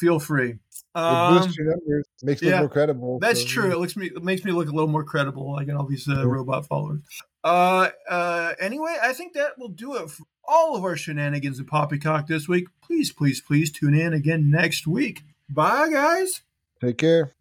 [0.00, 0.50] feel free.
[0.50, 0.58] It
[0.96, 3.18] Um, boosts your numbers, makes it yeah, look more credible.
[3.20, 3.70] that's so, true.
[3.72, 5.54] It looks me it makes me look a little more credible.
[5.54, 7.02] I get all these uh, robot followers.
[7.44, 11.68] Uh, uh, anyway, I think that will do it for all of our shenanigans and
[11.68, 12.66] poppycock this week.
[12.82, 15.22] Please, please, please tune in again next week.
[15.48, 16.42] Bye, guys.
[16.80, 17.32] Take care.